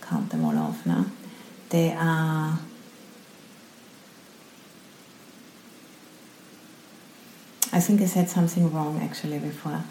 count 0.00 0.30
them 0.30 0.44
all 0.44 0.56
off 0.56 0.86
now. 0.86 1.06
I 7.72 7.80
think 7.80 8.00
I 8.00 8.06
said 8.06 8.28
something 8.28 8.72
wrong 8.72 9.00
actually 9.02 9.38
before. 9.38 9.84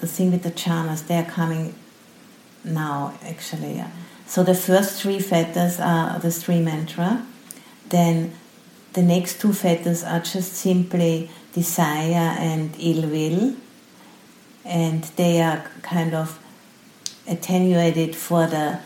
The 0.00 0.06
thing 0.06 0.30
with 0.30 0.42
the 0.42 0.50
jhanas, 0.50 1.06
they 1.06 1.18
are 1.18 1.24
coming 1.24 1.74
now 2.64 3.14
actually. 3.24 3.82
So 4.26 4.42
the 4.44 4.54
first 4.54 5.02
three 5.02 5.18
fetters 5.18 5.80
are 5.80 6.18
the 6.18 6.30
three 6.30 6.60
mantra. 6.60 7.26
Then 7.88 8.32
the 8.92 9.02
next 9.02 9.40
two 9.40 9.52
fetters 9.52 10.04
are 10.04 10.20
just 10.20 10.52
simply 10.52 11.30
desire 11.52 12.36
and 12.38 12.74
ill 12.78 13.08
will, 13.08 13.56
and 14.64 15.02
they 15.16 15.42
are 15.42 15.64
kind 15.82 16.14
of 16.14 16.38
attenuated 17.26 18.14
for 18.14 18.46
the 18.46 18.80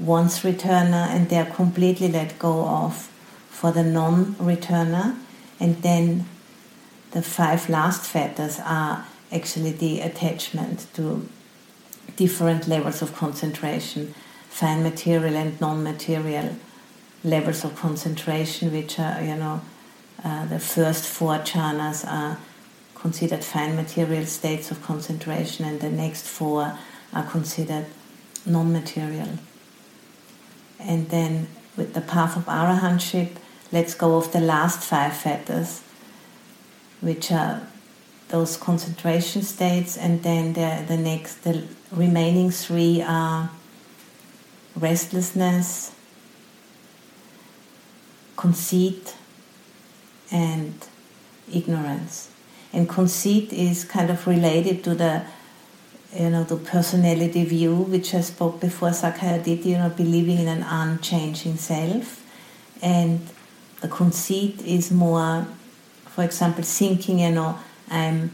once 0.00 0.40
returner, 0.40 1.06
and 1.08 1.28
they 1.28 1.36
are 1.36 1.44
completely 1.44 2.08
let 2.08 2.38
go 2.38 2.64
of 2.66 3.10
for 3.48 3.70
the 3.70 3.84
non 3.84 4.34
returner, 4.36 5.16
and 5.60 5.82
then 5.82 6.26
the 7.10 7.22
five 7.22 7.68
last 7.68 8.06
fetters 8.06 8.58
are 8.64 9.06
actually 9.30 9.72
the 9.72 10.00
attachment 10.00 10.86
to 10.94 11.28
different 12.16 12.66
levels 12.66 13.02
of 13.02 13.14
concentration, 13.14 14.14
fine 14.48 14.82
material 14.82 15.36
and 15.36 15.60
non-material 15.60 16.56
levels 17.22 17.64
of 17.64 17.76
concentration, 17.76 18.72
which 18.72 18.98
are, 18.98 19.22
you 19.22 19.36
know, 19.36 19.60
uh, 20.24 20.46
the 20.46 20.58
first 20.58 21.04
four 21.06 21.38
jhanas 21.38 22.06
are 22.06 22.38
considered 22.94 23.42
fine 23.44 23.76
material 23.76 24.24
states 24.26 24.70
of 24.70 24.82
concentration, 24.82 25.64
and 25.64 25.80
the 25.80 25.90
next 25.90 26.26
four 26.26 26.78
are 27.12 27.24
considered 27.24 27.86
non-material. 28.46 29.38
And 30.80 31.08
then 31.10 31.48
with 31.76 31.94
the 31.94 32.00
path 32.00 32.36
of 32.36 32.44
arahantship, 32.46 33.36
let's 33.72 33.94
go 33.94 34.16
of 34.16 34.32
the 34.32 34.40
last 34.40 34.80
five 34.82 35.16
fetters 35.16 35.82
which 37.00 37.32
are 37.32 37.62
those 38.28 38.56
concentration 38.56 39.42
states, 39.42 39.96
and 39.96 40.22
then 40.22 40.52
the, 40.52 40.84
the 40.86 40.96
next, 40.96 41.42
the 41.42 41.64
remaining 41.90 42.50
three 42.50 43.02
are 43.02 43.50
restlessness, 44.76 45.92
conceit, 48.36 49.16
and 50.30 50.86
ignorance. 51.52 52.30
And 52.72 52.88
conceit 52.88 53.52
is 53.52 53.84
kind 53.84 54.10
of 54.10 54.26
related 54.28 54.84
to 54.84 54.94
the 54.94 55.24
you 56.14 56.30
know 56.30 56.44
the 56.44 56.56
personality 56.56 57.44
view 57.44 57.74
which 57.76 58.14
I 58.14 58.20
spoke 58.20 58.60
before 58.60 58.90
sakkaya 58.90 59.42
ditthi, 59.44 59.66
you 59.66 59.78
know, 59.78 59.90
believing 59.90 60.38
in 60.38 60.48
an 60.48 60.62
unchanging 60.62 61.56
self. 61.56 62.24
And 62.82 63.20
the 63.80 63.88
conceit 63.88 64.62
is 64.62 64.90
more 64.90 65.46
for 66.10 66.24
example, 66.24 66.64
thinking, 66.64 67.20
you 67.20 67.30
know, 67.30 67.58
I'm, 67.88 68.32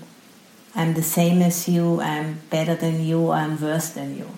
I'm 0.74 0.94
the 0.94 1.02
same 1.02 1.42
as 1.42 1.68
you, 1.68 2.00
I'm 2.00 2.40
better 2.50 2.74
than 2.74 3.04
you, 3.04 3.30
I'm 3.30 3.60
worse 3.60 3.90
than 3.90 4.16
you. 4.16 4.28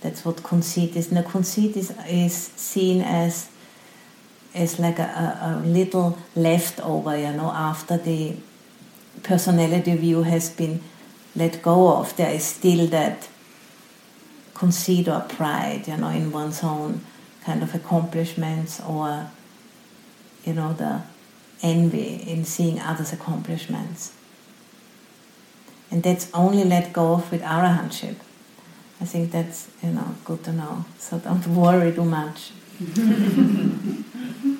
That's 0.00 0.24
what 0.24 0.42
conceit 0.42 0.96
is. 0.96 1.10
Now, 1.10 1.22
conceit 1.22 1.76
is, 1.76 1.94
is 2.08 2.34
seen 2.34 3.00
as, 3.00 3.48
as 4.54 4.78
like 4.78 4.98
a, 4.98 5.02
a, 5.02 5.64
a 5.64 5.66
little 5.66 6.18
leftover, 6.34 7.16
you 7.16 7.32
know, 7.32 7.50
after 7.50 7.96
the 7.96 8.36
personality 9.22 9.96
view 9.96 10.24
has 10.24 10.50
been 10.50 10.82
let 11.34 11.62
go 11.62 11.96
of. 11.96 12.16
There 12.16 12.30
is 12.30 12.44
still 12.44 12.86
that 12.88 13.28
conceit 14.54 15.08
or 15.08 15.20
pride, 15.20 15.86
you 15.86 15.96
know, 15.96 16.08
in 16.08 16.32
one's 16.32 16.62
own 16.64 17.02
kind 17.44 17.62
of 17.62 17.74
accomplishments 17.74 18.80
or, 18.80 19.30
you 20.44 20.52
know, 20.52 20.72
the 20.72 21.02
envy 21.62 22.14
in 22.26 22.44
seeing 22.44 22.80
others' 22.80 23.12
accomplishments. 23.12 24.12
And 25.90 26.02
that's 26.02 26.28
only 26.34 26.64
let 26.64 26.92
go 26.92 27.14
of 27.14 27.30
with 27.30 27.42
arahantship. 27.42 28.16
I 29.00 29.04
think 29.04 29.30
that's 29.30 29.68
you 29.82 29.90
know 29.90 30.14
good 30.24 30.42
to 30.44 30.52
know. 30.52 30.84
So 30.98 31.18
don't 31.18 31.46
worry 31.62 31.92
too 31.92 32.04
much. 32.04 32.50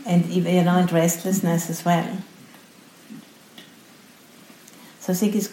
and 0.07 0.31
even 0.31 0.54
you 0.54 0.62
know, 0.62 0.76
and 0.76 0.90
restlessness 0.90 1.70
as 1.70 1.85
well. 1.85 2.18
So 5.00 5.12
I 5.12 5.16
think 5.16 5.37
it's, 5.37 5.48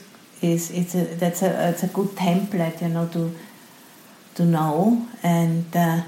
is 0.54 0.72
it's 0.72 0.96
a, 0.96 1.04
that's 1.16 1.42
a 1.42 1.70
it's 1.70 1.84
a 1.84 1.88
good 1.88 2.10
template, 2.10 2.82
you 2.82 2.90
know, 2.90 3.08
to 3.10 3.32
to 4.36 4.46
know 4.46 5.08
and 5.24 5.66
uh, 5.76 6.02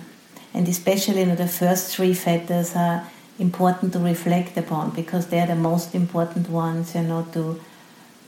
and 0.53 0.67
especially 0.67 1.19
you 1.21 1.27
know 1.27 1.35
the 1.35 1.47
first 1.47 1.95
three 1.95 2.13
factors 2.13 2.75
are 2.75 3.07
important 3.39 3.93
to 3.93 3.99
reflect 3.99 4.57
upon 4.57 4.89
because 4.91 5.27
they're 5.27 5.47
the 5.47 5.55
most 5.55 5.93
important 5.95 6.49
ones, 6.49 6.95
you 6.95 7.03
know, 7.03 7.25
to 7.33 7.59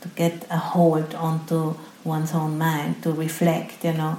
to 0.00 0.08
get 0.08 0.46
a 0.50 0.56
hold 0.56 1.14
onto 1.14 1.74
one's 2.04 2.32
own 2.32 2.56
mind, 2.56 3.02
to 3.02 3.12
reflect, 3.12 3.84
you 3.84 3.92
know, 3.92 4.18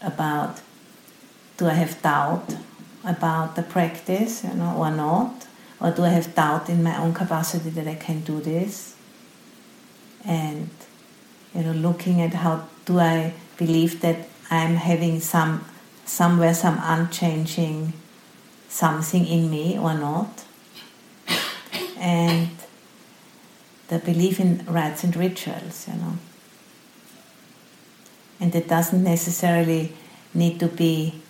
about 0.00 0.60
do 1.56 1.66
I 1.66 1.74
have 1.74 2.00
doubt 2.02 2.54
about 3.04 3.56
the 3.56 3.62
practice, 3.62 4.44
you 4.44 4.54
know, 4.54 4.76
or 4.76 4.90
not? 4.90 5.46
Or 5.80 5.90
do 5.90 6.04
I 6.04 6.10
have 6.10 6.34
doubt 6.34 6.68
in 6.68 6.82
my 6.82 6.96
own 6.98 7.12
capacity 7.12 7.70
that 7.70 7.86
I 7.86 7.94
can 7.94 8.20
do 8.20 8.40
this? 8.40 8.94
And 10.24 10.70
you 11.56 11.62
know, 11.62 11.72
looking 11.72 12.20
at 12.20 12.34
how 12.34 12.68
do 12.84 13.00
I 13.00 13.32
believe 13.56 14.00
that 14.02 14.28
I'm 14.50 14.74
having 14.76 15.20
some 15.20 15.64
somewhere 16.04 16.54
some 16.54 16.78
unchanging 16.82 17.92
something 18.68 19.26
in 19.26 19.50
me 19.50 19.78
or 19.78 19.94
not. 19.94 20.44
And 21.98 22.50
the 23.88 23.98
belief 23.98 24.38
in 24.38 24.64
rites 24.66 25.02
and 25.02 25.16
rituals, 25.16 25.88
you 25.88 25.94
know. 25.94 26.18
And 28.38 28.54
it 28.54 28.68
doesn't 28.68 29.02
necessarily 29.02 29.92
need 30.34 30.60
to 30.60 30.66
be, 30.66 31.22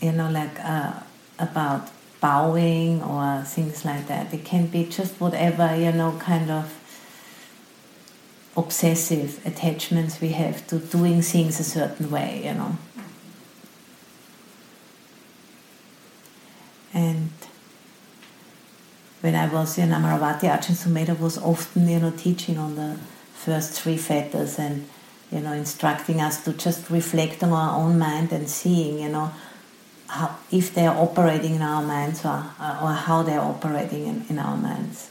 you 0.00 0.12
know, 0.12 0.30
like 0.30 0.60
uh, 0.62 1.00
about 1.38 1.88
bowing 2.20 3.02
or 3.02 3.42
things 3.44 3.84
like 3.84 4.06
that. 4.08 4.34
It 4.34 4.44
can 4.44 4.66
be 4.66 4.84
just 4.84 5.18
whatever, 5.20 5.74
you 5.74 5.92
know, 5.92 6.12
kind 6.18 6.50
of 6.50 6.77
obsessive 8.58 9.44
attachments 9.46 10.20
we 10.20 10.30
have 10.30 10.66
to 10.66 10.78
doing 10.78 11.22
things 11.22 11.60
a 11.60 11.64
certain 11.64 12.10
way, 12.10 12.42
you 12.44 12.54
know. 12.54 12.76
And 16.92 17.30
when 19.20 19.34
I 19.34 19.46
was 19.52 19.78
in 19.78 19.90
Amaravati, 19.90 20.46
Ajahn 20.48 20.76
Sumedho 20.82 21.18
was 21.18 21.38
often, 21.38 21.88
you 21.88 22.00
know, 22.00 22.10
teaching 22.10 22.58
on 22.58 22.76
the 22.76 22.96
first 23.34 23.80
three 23.80 23.96
fetters 23.96 24.58
and, 24.58 24.88
you 25.30 25.40
know, 25.40 25.52
instructing 25.52 26.20
us 26.20 26.42
to 26.44 26.52
just 26.52 26.90
reflect 26.90 27.42
on 27.42 27.52
our 27.52 27.78
own 27.78 27.98
mind 27.98 28.32
and 28.32 28.48
seeing, 28.48 29.00
you 29.00 29.08
know, 29.08 29.30
how, 30.08 30.36
if 30.50 30.74
they 30.74 30.86
are 30.86 30.96
operating 30.96 31.54
in 31.54 31.62
our 31.62 31.82
minds 31.82 32.24
or, 32.24 32.38
or 32.82 32.92
how 32.92 33.22
they 33.22 33.34
are 33.34 33.48
operating 33.50 34.06
in, 34.06 34.24
in 34.30 34.38
our 34.38 34.56
minds. 34.56 35.10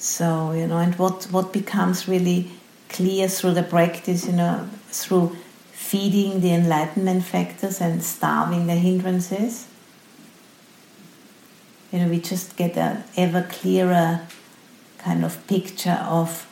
So, 0.00 0.52
you 0.52 0.66
know, 0.66 0.78
and 0.78 0.94
what, 0.98 1.24
what 1.24 1.52
becomes 1.52 2.08
really 2.08 2.50
clear 2.88 3.28
through 3.28 3.52
the 3.52 3.62
practice, 3.62 4.24
you 4.26 4.32
know, 4.32 4.66
through 4.88 5.36
feeding 5.72 6.40
the 6.40 6.54
enlightenment 6.54 7.22
factors 7.22 7.82
and 7.82 8.02
starving 8.02 8.66
the 8.66 8.76
hindrances. 8.76 9.66
You 11.92 11.98
know, 11.98 12.08
we 12.08 12.18
just 12.18 12.56
get 12.56 12.78
an 12.78 13.04
ever 13.14 13.42
clearer 13.42 14.26
kind 14.96 15.22
of 15.22 15.46
picture 15.46 16.02
of, 16.08 16.48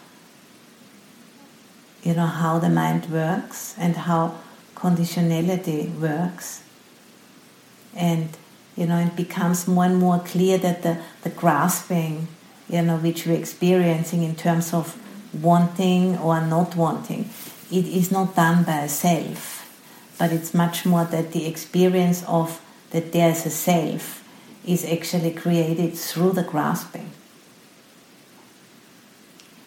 you 2.03 2.13
know, 2.13 2.27
how 2.27 2.59
the 2.59 2.69
mind 2.69 3.07
works 3.11 3.75
and 3.79 3.97
how 3.97 4.35
conditionality 4.75 5.99
works. 5.99 6.63
And, 7.95 8.29
you 8.77 8.85
know, 8.85 8.99
it 8.99 9.17
becomes 9.17 9.67
more 9.67 9.87
and 9.87 9.97
more 9.97 10.19
clear 10.19 10.59
that 10.59 10.83
the, 10.83 10.99
the 11.23 11.31
grasping, 11.31 12.29
you 12.69 12.83
know, 12.83 12.97
which 12.97 13.27
we're 13.27 13.39
experiencing 13.39 14.23
in 14.23 14.35
terms 14.35 14.75
of 14.75 14.97
wanting 15.43 16.19
or 16.19 16.41
not 16.41 16.77
wanting. 16.77 17.29
It 17.71 17.87
is 17.87 18.11
not 18.11 18.35
done 18.35 18.65
by 18.65 18.81
a 18.81 18.89
self, 18.89 19.65
but 20.19 20.33
it's 20.33 20.55
much 20.55 20.87
more 20.87 21.05
that 21.05 21.33
the 21.33 21.47
experience 21.47 22.25
of 22.25 22.61
that 22.91 23.13
there's 23.13 23.47
a 23.47 23.51
self 23.51 24.25
is 24.67 24.85
actually 24.85 25.33
created 25.33 25.95
through 25.95 26.33
the 26.33 26.43
grasping. 26.43 27.11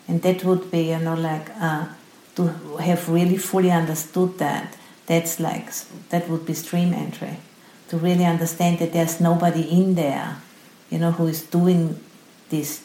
And 0.08 0.22
that 0.24 0.44
would 0.44 0.70
be, 0.70 0.90
you 0.90 1.00
know, 1.00 1.16
like 1.16 1.50
uh, 1.60 1.88
to 2.36 2.48
have 2.80 3.08
really 3.10 3.38
fully 3.38 3.72
understood 3.72 4.38
that. 4.40 4.76
That's 5.06 5.40
like, 5.40 5.72
that 6.10 6.30
would 6.30 6.46
be 6.46 6.54
stream 6.54 6.94
entry. 6.94 7.38
To 7.90 7.98
really 7.98 8.26
understand 8.26 8.80
that 8.80 8.94
there's 8.94 9.20
nobody 9.20 9.62
in 9.62 9.96
there, 9.96 10.38
you 10.90 11.00
know, 11.00 11.12
who 11.12 11.28
is 11.28 11.44
doing 11.44 12.00
this 12.50 12.84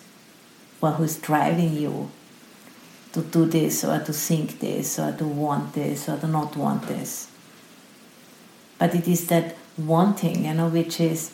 or 0.86 0.92
who's 0.92 1.16
driving 1.16 1.74
you 1.74 2.10
to 3.12 3.22
do 3.22 3.46
this 3.46 3.84
or 3.84 3.98
to 4.00 4.12
think 4.12 4.60
this 4.60 4.98
or 4.98 5.12
to 5.12 5.24
want 5.26 5.72
this 5.72 6.08
or 6.08 6.18
to 6.18 6.26
not 6.26 6.56
want 6.56 6.86
this. 6.86 7.28
But 8.78 8.94
it 8.94 9.08
is 9.08 9.26
that 9.28 9.56
wanting, 9.78 10.44
you 10.44 10.54
know, 10.54 10.68
which 10.68 11.00
is 11.00 11.32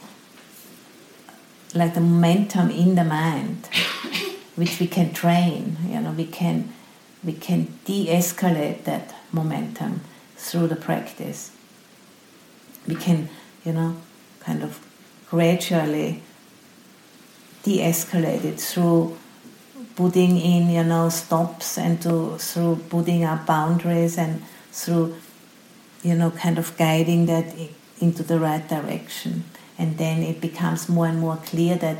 like 1.75 1.95
the 1.95 2.01
momentum 2.01 2.71
in 2.71 2.95
the 2.95 3.05
mind, 3.05 3.67
which 4.57 4.79
we 4.79 4.87
can 4.87 5.13
train. 5.13 5.77
You 5.89 6.01
know, 6.01 6.13
we 6.13 6.27
can 6.27 6.73
we 7.25 7.33
can 7.33 7.79
de-escalate 7.85 8.85
that 8.85 9.15
momentum 9.33 10.01
through 10.37 10.67
the 10.67 10.77
practice. 10.77 11.53
We 12.87 12.97
can, 12.97 13.29
you 13.65 13.73
know, 13.73 13.97
kind 14.41 14.63
of 14.63 14.85
gradually 15.31 16.23
de-escalate 17.63 18.45
it 18.45 18.61
through 18.61 19.17
putting 19.97 20.39
in, 20.39 20.71
you 20.71 20.85
know, 20.85 21.09
stops 21.09 21.79
and 21.79 22.01
to 22.03 22.39
through 22.39 22.77
putting 22.89 23.25
up 23.25 23.47
boundaries 23.47 24.19
and 24.19 24.43
through, 24.71 25.15
you 26.03 26.15
know, 26.15 26.31
kind 26.31 26.59
of 26.59 26.77
guiding 26.77 27.27
that 27.27 27.55
into 28.01 28.23
the 28.23 28.39
right 28.39 28.69
direction. 28.69 29.45
And 29.79 29.99
then 29.99 30.23
it 30.23 30.41
becomes 30.41 30.89
more 30.89 31.07
and 31.07 31.19
more 31.19 31.37
clear 31.37 31.77
that 31.77 31.99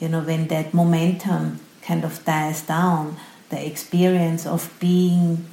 you 0.00 0.08
know 0.08 0.20
when 0.20 0.48
that 0.48 0.72
momentum 0.72 1.60
kind 1.82 2.04
of 2.04 2.24
dies 2.24 2.62
down 2.62 3.16
the 3.50 3.66
experience 3.66 4.46
of 4.46 4.72
being 4.78 5.46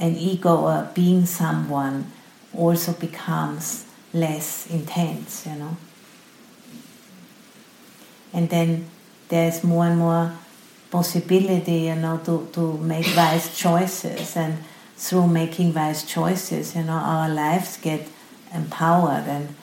an 0.00 0.16
ego 0.16 0.56
or 0.56 0.90
being 0.94 1.26
someone 1.26 2.10
also 2.54 2.92
becomes 2.92 3.84
less 4.12 4.66
intense 4.70 5.46
you 5.46 5.54
know. 5.54 5.76
And 8.32 8.50
then 8.50 8.90
there's 9.28 9.62
more 9.62 9.86
and 9.86 9.98
more 9.98 10.36
possibility 10.96 11.78
you 11.90 11.96
know 12.04 12.16
to, 12.26 12.34
to 12.56 12.64
make 12.92 13.08
wise 13.16 13.46
choices 13.64 14.36
and 14.36 14.54
through 15.04 15.26
making 15.40 15.68
wise 15.78 16.00
choices 16.16 16.74
you 16.76 16.84
know 16.88 17.00
our 17.14 17.28
lives 17.28 17.70
get 17.88 18.02
empowered 18.52 19.26
and 19.36 19.54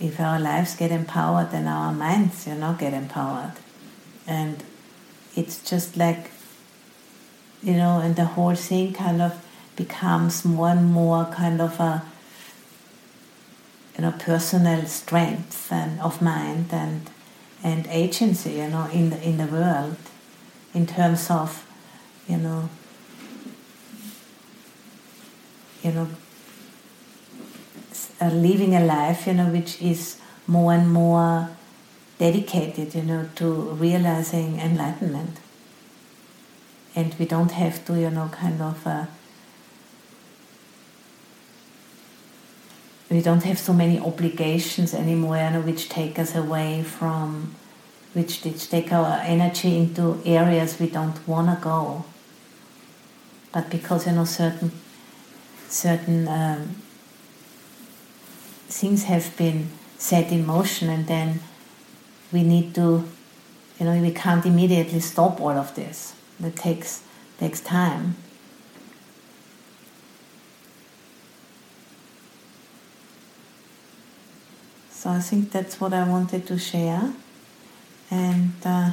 if 0.00 0.20
our 0.20 0.38
lives 0.38 0.76
get 0.76 0.90
empowered, 0.90 1.50
then 1.50 1.66
our 1.66 1.92
minds, 1.92 2.46
you 2.46 2.54
know, 2.54 2.76
get 2.78 2.94
empowered. 2.94 3.54
And 4.26 4.62
it's 5.34 5.68
just 5.68 5.96
like, 5.96 6.30
you 7.62 7.74
know, 7.74 7.98
and 7.98 8.14
the 8.14 8.24
whole 8.24 8.54
thing 8.54 8.92
kind 8.92 9.20
of 9.20 9.44
becomes 9.74 10.44
more 10.44 10.70
and 10.70 10.90
more 10.90 11.24
kind 11.26 11.60
of 11.60 11.80
a, 11.80 12.04
you 13.96 14.02
know, 14.02 14.12
personal 14.12 14.86
strength 14.86 15.72
and 15.72 16.00
of 16.00 16.22
mind 16.22 16.66
and 16.72 17.10
and 17.64 17.88
agency, 17.88 18.52
you 18.52 18.68
know, 18.68 18.88
in 18.92 19.10
the 19.10 19.20
in 19.28 19.36
the 19.38 19.46
world, 19.46 19.96
in 20.74 20.86
terms 20.86 21.30
of, 21.30 21.66
you 22.28 22.36
know, 22.36 22.68
you 25.82 25.92
know, 25.92 26.08
uh, 28.20 28.28
living 28.28 28.74
a 28.74 28.80
life, 28.84 29.26
you 29.26 29.34
know, 29.34 29.46
which 29.46 29.80
is 29.80 30.20
more 30.46 30.72
and 30.72 30.92
more 30.92 31.50
dedicated, 32.18 32.94
you 32.94 33.02
know, 33.02 33.28
to 33.36 33.52
realizing 33.78 34.58
enlightenment. 34.58 35.38
And 36.94 37.14
we 37.18 37.26
don't 37.26 37.52
have 37.52 37.84
to, 37.86 37.98
you 37.98 38.10
know, 38.10 38.28
kind 38.32 38.60
of. 38.60 38.86
Uh, 38.86 39.06
we 43.10 43.22
don't 43.22 43.42
have 43.44 43.58
so 43.58 43.72
many 43.72 43.98
obligations 43.98 44.92
anymore, 44.92 45.38
you 45.38 45.50
know, 45.50 45.60
which 45.60 45.88
take 45.88 46.18
us 46.18 46.34
away 46.34 46.82
from, 46.82 47.54
which 48.14 48.42
take 48.70 48.92
our 48.92 49.20
energy 49.20 49.76
into 49.76 50.20
areas 50.24 50.80
we 50.80 50.88
don't 50.88 51.26
want 51.28 51.48
to 51.48 51.62
go. 51.62 52.04
But 53.52 53.70
because 53.70 54.06
you 54.06 54.12
know 54.12 54.24
certain 54.24 54.72
certain 55.68 56.28
um, 56.28 56.82
things 58.68 59.04
have 59.04 59.36
been 59.36 59.68
set 59.98 60.32
in 60.32 60.46
motion 60.46 60.88
and 60.88 61.06
then 61.06 61.40
we 62.32 62.42
need 62.42 62.74
to 62.74 63.04
you 63.78 63.86
know 63.86 64.00
we 64.00 64.12
can't 64.12 64.44
immediately 64.46 65.00
stop 65.00 65.40
all 65.40 65.56
of 65.56 65.74
this. 65.74 66.14
That 66.40 66.56
takes 66.56 67.02
takes 67.38 67.60
time. 67.60 68.16
So 74.90 75.10
i 75.10 75.20
think 75.20 75.52
that's 75.52 75.80
what 75.80 75.92
i 75.92 76.02
wanted 76.02 76.44
to 76.48 76.58
share 76.58 77.12
and 78.10 78.52
uh, 78.64 78.90